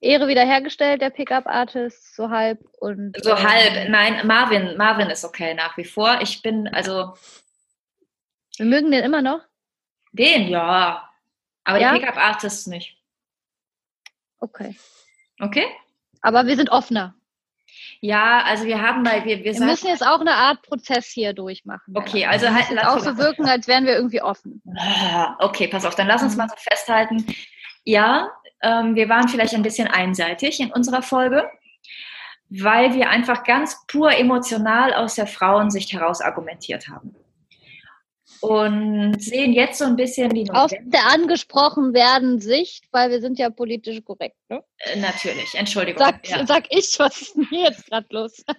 Ehre 0.00 0.28
wiederhergestellt, 0.28 1.02
der 1.02 1.10
Pickup-Artist, 1.10 2.14
so 2.14 2.30
halb 2.30 2.60
und. 2.78 3.16
So 3.22 3.30
ähm, 3.30 3.42
halb, 3.42 3.88
nein, 3.88 4.26
Marvin, 4.26 4.76
Marvin 4.76 5.10
ist 5.10 5.24
okay 5.24 5.54
nach 5.54 5.76
wie 5.76 5.84
vor. 5.84 6.20
Ich 6.20 6.42
bin, 6.42 6.68
also 6.68 7.14
Wir 8.56 8.66
mögen 8.66 8.90
den 8.90 9.02
immer 9.04 9.22
noch. 9.22 9.40
den, 10.12 10.48
ja. 10.48 11.08
Aber 11.64 11.78
Ja? 11.78 11.92
die 11.94 12.00
Pickup-Artists 12.00 12.66
nicht. 12.66 12.96
Okay. 14.38 14.74
Okay? 15.40 15.66
Aber 16.22 16.46
wir 16.46 16.56
sind 16.56 16.70
offener. 16.70 17.14
Ja, 18.00 18.42
also 18.44 18.64
wir 18.64 18.80
haben 18.80 19.02
bei, 19.02 19.24
wir, 19.24 19.38
wir 19.44 19.54
Wir 19.54 19.60
müssen 19.66 19.88
jetzt 19.88 20.06
auch 20.06 20.20
eine 20.20 20.34
Art 20.34 20.62
Prozess 20.62 21.06
hier 21.06 21.32
durchmachen. 21.32 21.94
Okay, 21.96 22.24
also 22.26 22.48
halt- 22.48 22.66
lass 22.70 22.86
auch 22.86 22.98
so 23.00 23.10
mal- 23.12 23.18
wirken, 23.18 23.46
als 23.48 23.66
wären 23.68 23.84
wir 23.86 23.94
irgendwie 23.94 24.22
offen. 24.22 24.62
Ah, 24.78 25.36
Okay, 25.40 25.68
pass 25.68 25.84
auf, 25.84 25.94
dann 25.94 26.06
lass 26.06 26.22
Mhm. 26.22 26.28
uns 26.28 26.36
mal 26.36 26.48
so 26.48 26.56
festhalten. 26.56 27.26
Ja, 27.84 28.30
ähm, 28.62 28.94
wir 28.94 29.08
waren 29.08 29.28
vielleicht 29.28 29.54
ein 29.54 29.62
bisschen 29.62 29.88
einseitig 29.88 30.60
in 30.60 30.70
unserer 30.72 31.02
Folge, 31.02 31.50
weil 32.48 32.94
wir 32.94 33.08
einfach 33.10 33.44
ganz 33.44 33.86
pur 33.86 34.12
emotional 34.12 34.92
aus 34.94 35.14
der 35.14 35.26
Frauensicht 35.26 35.92
heraus 35.92 36.20
argumentiert 36.20 36.88
haben. 36.88 37.14
Und 38.40 39.22
sehen 39.22 39.52
jetzt 39.52 39.78
so 39.78 39.84
ein 39.84 39.96
bisschen 39.96 40.30
die 40.30 40.48
Aus 40.50 40.70
Notwendigkeit. 40.72 40.94
der 40.94 41.12
angesprochen 41.12 41.92
werden 41.92 42.40
Sicht, 42.40 42.84
weil 42.90 43.10
wir 43.10 43.20
sind 43.20 43.38
ja 43.38 43.50
politisch 43.50 44.02
korrekt. 44.04 44.36
Ne? 44.48 44.62
Äh, 44.78 44.98
Natürlich, 44.98 45.54
Entschuldigung. 45.54 46.02
Sag, 46.02 46.28
ja. 46.28 46.46
sag 46.46 46.64
ich, 46.70 46.98
was 46.98 47.20
ist 47.20 47.36
denn 47.36 47.46
hier 47.50 47.64
jetzt 47.64 47.86
gerade 47.86 48.06
los? 48.10 48.42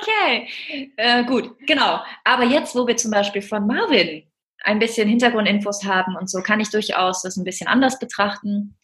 Okay, 0.00 0.48
äh, 0.96 1.24
gut, 1.24 1.56
genau. 1.60 2.00
Aber 2.24 2.44
jetzt, 2.44 2.74
wo 2.74 2.86
wir 2.86 2.96
zum 2.96 3.10
Beispiel 3.12 3.42
von 3.42 3.66
Marvin 3.66 4.24
ein 4.64 4.78
bisschen 4.78 5.08
Hintergrundinfos 5.08 5.84
haben 5.84 6.16
und 6.16 6.28
so, 6.28 6.42
kann 6.42 6.60
ich 6.60 6.70
durchaus 6.70 7.22
das 7.22 7.36
ein 7.36 7.44
bisschen 7.44 7.68
anders 7.68 7.98
betrachten. 7.98 8.76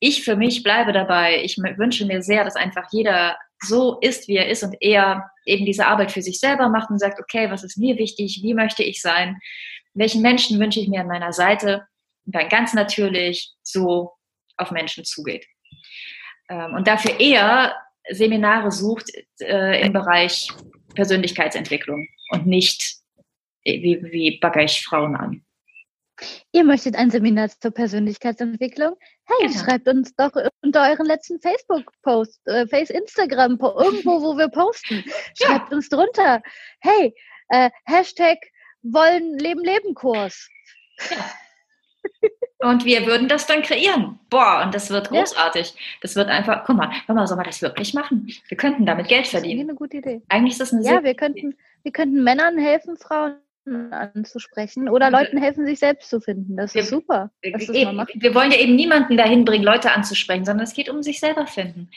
Ich 0.00 0.24
für 0.24 0.36
mich 0.36 0.62
bleibe 0.62 0.92
dabei. 0.92 1.42
Ich 1.44 1.58
wünsche 1.58 2.06
mir 2.06 2.22
sehr, 2.22 2.44
dass 2.44 2.56
einfach 2.56 2.88
jeder 2.90 3.36
so 3.60 3.98
ist, 4.00 4.28
wie 4.28 4.36
er 4.36 4.48
ist 4.48 4.62
und 4.62 4.76
er 4.80 5.30
eben 5.44 5.64
diese 5.64 5.86
Arbeit 5.86 6.12
für 6.12 6.22
sich 6.22 6.38
selber 6.38 6.68
macht 6.68 6.90
und 6.90 6.98
sagt, 6.98 7.20
okay, 7.20 7.50
was 7.50 7.64
ist 7.64 7.78
mir 7.78 7.96
wichtig? 7.96 8.40
Wie 8.42 8.54
möchte 8.54 8.82
ich 8.82 9.00
sein? 9.00 9.38
Welchen 9.94 10.22
Menschen 10.22 10.60
wünsche 10.60 10.80
ich 10.80 10.88
mir 10.88 11.00
an 11.00 11.08
meiner 11.08 11.32
Seite? 11.32 11.86
Und 12.26 12.34
dann 12.34 12.48
ganz 12.48 12.74
natürlich 12.74 13.52
so 13.62 14.12
auf 14.56 14.70
Menschen 14.70 15.04
zugeht. 15.04 15.46
Ähm, 16.48 16.74
und 16.74 16.86
dafür 16.86 17.18
eher 17.18 17.74
Seminare 18.10 18.70
sucht 18.70 19.10
äh, 19.40 19.80
im 19.82 19.92
Bereich 19.92 20.48
Persönlichkeitsentwicklung 20.94 22.06
und 22.30 22.46
nicht 22.46 22.96
äh, 23.64 23.82
wie, 23.82 24.02
wie 24.02 24.38
bagger 24.38 24.62
ich 24.62 24.84
Frauen 24.84 25.16
an. 25.16 25.44
Ihr 26.52 26.64
möchtet 26.64 26.96
ein 26.96 27.10
Seminar 27.10 27.48
zur 27.48 27.70
Persönlichkeitsentwicklung? 27.70 28.96
Hey, 29.24 29.48
Genau. 29.48 29.58
schreibt 29.64 29.88
uns 29.88 30.14
doch 30.16 30.32
unter 30.62 30.88
euren 30.90 31.06
letzten 31.06 31.40
Facebook-Post, 31.40 32.40
äh, 32.46 32.66
Face 32.66 32.90
Instagram, 32.90 33.58
irgendwo, 33.60 34.20
wo 34.22 34.36
wir 34.36 34.48
posten. 34.48 35.04
Schreibt 35.40 35.72
uns 35.72 35.88
drunter. 35.88 36.42
Hey, 36.80 37.14
äh, 37.50 37.70
Hashtag 37.84 38.38
wollen 38.82 39.38
Leben 39.38 39.62
Leben 39.64 39.94
Kurs. 39.94 40.48
Und 42.60 42.84
wir 42.84 43.06
würden 43.06 43.28
das 43.28 43.46
dann 43.46 43.62
kreieren. 43.62 44.18
Boah, 44.30 44.62
und 44.64 44.74
das 44.74 44.90
wird 44.90 45.10
Ja. 45.12 45.20
großartig. 45.20 45.74
Das 46.00 46.16
wird 46.16 46.28
einfach, 46.28 46.64
guck 46.64 46.76
mal, 46.76 46.90
hör 47.06 47.14
mal, 47.14 47.26
soll 47.26 47.36
man 47.36 47.46
das 47.46 47.62
wirklich 47.62 47.94
machen? 47.94 48.28
Wir 48.48 48.56
könnten 48.56 48.84
damit 48.86 49.06
Geld 49.08 49.20
Das 49.22 49.26
ist 49.28 49.32
verdienen. 49.40 49.68
eine 49.68 49.74
gute 49.76 49.98
Idee. 49.98 50.22
Eigentlich 50.28 50.52
ist 50.52 50.60
das 50.60 50.72
eine 50.72 50.82
Ja, 50.82 51.02
wir 51.04 51.14
könnten, 51.14 51.56
wir 51.84 51.92
könnten 51.92 52.24
Männern 52.24 52.58
helfen, 52.58 52.96
Frauen 52.96 53.36
anzusprechen 53.92 54.88
oder 54.88 55.10
Leuten 55.10 55.38
helfen, 55.38 55.66
sich 55.66 55.78
selbst 55.78 56.10
zu 56.10 56.20
finden. 56.20 56.56
Das 56.56 56.70
ist 56.70 56.74
Wir- 56.74 56.82
super. 56.84 57.30
Lass 57.42 57.66
das 57.66 57.76
eben, 57.76 58.04
wir 58.14 58.34
wollen 58.34 58.50
ja 58.52 58.58
eben 58.58 58.74
niemanden 58.76 59.16
dahin 59.16 59.44
bringen, 59.44 59.64
Leute 59.64 59.92
anzusprechen, 59.92 60.44
sondern 60.44 60.64
es 60.64 60.72
geht 60.74 60.88
um 60.88 61.02
sich 61.02 61.20
selber 61.20 61.46
finden. 61.46 61.90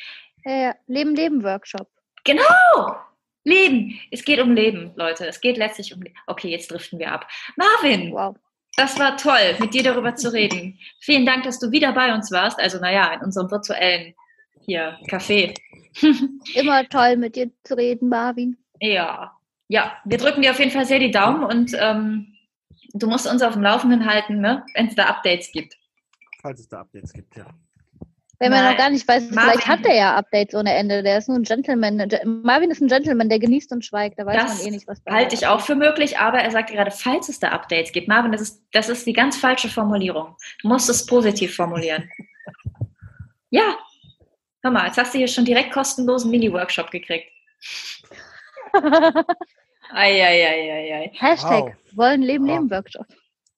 Ja. 0.45 0.75
Leben 0.87 1.15
Leben 1.15 1.43
Workshop. 1.43 1.87
Genau! 2.23 2.95
Leben. 3.43 3.99
Es 4.11 4.23
geht 4.23 4.39
um 4.39 4.53
Leben, 4.53 4.91
Leute. 4.95 5.25
Es 5.27 5.41
geht 5.41 5.57
letztlich 5.57 5.93
um. 5.95 6.03
Okay, 6.27 6.49
jetzt 6.49 6.69
driften 6.71 6.99
wir 6.99 7.11
ab. 7.11 7.27
Marvin, 7.55 8.11
Wow. 8.13 8.35
Das 8.77 8.97
war 8.99 9.17
toll, 9.17 9.55
mit 9.59 9.73
dir 9.73 9.83
darüber 9.83 10.15
zu 10.15 10.31
reden. 10.31 10.79
Vielen 11.01 11.25
Dank, 11.25 11.43
dass 11.43 11.59
du 11.59 11.71
wieder 11.71 11.91
bei 11.91 12.13
uns 12.13 12.31
warst. 12.31 12.57
Also, 12.59 12.79
naja, 12.79 13.13
in 13.13 13.19
unserem 13.21 13.51
virtuellen 13.51 14.13
hier 14.61 14.97
Café. 15.09 15.53
Immer 16.55 16.87
toll, 16.87 17.17
mit 17.17 17.35
dir 17.35 17.51
zu 17.63 17.75
reden, 17.75 18.07
Marvin. 18.07 18.57
ja, 18.79 19.35
ja, 19.71 19.93
wir 20.03 20.17
drücken 20.17 20.41
dir 20.41 20.51
auf 20.51 20.59
jeden 20.59 20.71
Fall 20.71 20.85
sehr 20.85 20.99
die 20.99 21.11
Daumen 21.11 21.45
und 21.45 21.73
ähm, 21.79 22.35
du 22.93 23.07
musst 23.07 23.25
uns 23.25 23.41
auf 23.41 23.53
dem 23.53 23.61
Laufenden 23.61 24.05
halten, 24.05 24.41
ne? 24.41 24.65
wenn 24.75 24.87
es 24.87 24.95
da 24.95 25.05
Updates 25.05 25.49
gibt. 25.53 25.77
Falls 26.41 26.59
es 26.59 26.67
da 26.67 26.81
Updates 26.81 27.13
gibt, 27.13 27.37
ja. 27.37 27.45
Wenn 28.39 28.51
man 28.51 28.63
Nein. 28.63 28.71
noch 28.71 28.77
gar 28.77 28.89
nicht 28.89 29.07
weiß, 29.07 29.31
Marvin. 29.31 29.51
vielleicht 29.51 29.67
hat 29.67 29.85
er 29.85 29.95
ja 29.95 30.15
Updates 30.17 30.55
ohne 30.55 30.73
Ende. 30.73 31.03
Der 31.03 31.19
ist 31.19 31.29
nur 31.29 31.37
ein 31.37 31.43
Gentleman. 31.43 32.05
Marvin 32.43 32.71
ist 32.71 32.81
ein 32.81 32.87
Gentleman, 32.87 33.29
der 33.29 33.39
genießt 33.39 33.71
und 33.71 33.85
schweigt. 33.85 34.19
Da 34.19 34.25
weiß 34.25 34.35
Das 34.35 34.57
man 34.57 34.67
eh 34.67 34.71
nicht, 34.71 34.87
was 34.87 34.99
bei 34.99 35.13
Halte 35.13 35.35
ich 35.35 35.47
auch 35.47 35.61
für 35.61 35.75
möglich, 35.75 36.17
aber 36.17 36.39
er 36.39 36.51
sagte 36.51 36.73
gerade, 36.73 36.91
falls 36.91 37.29
es 37.29 37.39
da 37.39 37.49
Updates 37.49 37.93
gibt. 37.93 38.07
Marvin, 38.07 38.31
das 38.31 38.41
ist, 38.41 38.63
das 38.73 38.89
ist 38.89 39.05
die 39.05 39.13
ganz 39.13 39.37
falsche 39.37 39.69
Formulierung. 39.69 40.35
Du 40.61 40.67
musst 40.67 40.89
es 40.89 41.05
positiv 41.05 41.55
formulieren. 41.55 42.09
Ja, 43.53 43.75
hör 44.63 44.71
mal, 44.71 44.87
jetzt 44.87 44.97
hast 44.97 45.13
du 45.13 45.17
hier 45.17 45.27
schon 45.27 45.43
direkt 45.43 45.73
kostenlosen 45.73 46.31
Mini-Workshop 46.31 46.89
gekriegt. 46.89 47.29
Eieieiei. 49.93 51.11
Hashtag 51.19 51.63
Wow. 51.63 51.71
wollen 51.93 52.21
Leben 52.21 52.45
Wow. 52.47 52.55
Leben 52.55 52.71
Workshop. 52.71 53.07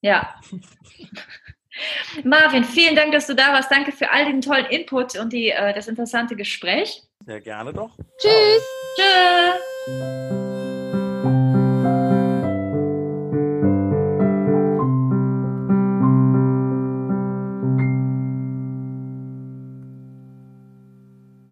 Ja. 0.02 0.36
Marvin, 2.24 2.64
vielen 2.64 2.96
Dank, 2.96 3.12
dass 3.14 3.28
du 3.28 3.36
da 3.36 3.54
warst. 3.54 3.72
Danke 3.72 3.92
für 3.92 4.12
all 4.12 4.26
den 4.26 4.42
tollen 4.42 4.66
Input 4.68 5.18
und 5.18 5.34
die, 5.34 5.50
äh, 5.50 5.74
das 5.74 5.88
interessante 5.88 6.36
Gespräch. 6.36 7.02
Sehr 7.26 7.42
gerne 7.42 7.74
doch. 7.74 7.98
Tschüss. 8.18 8.64
Tschüss. 8.96 10.53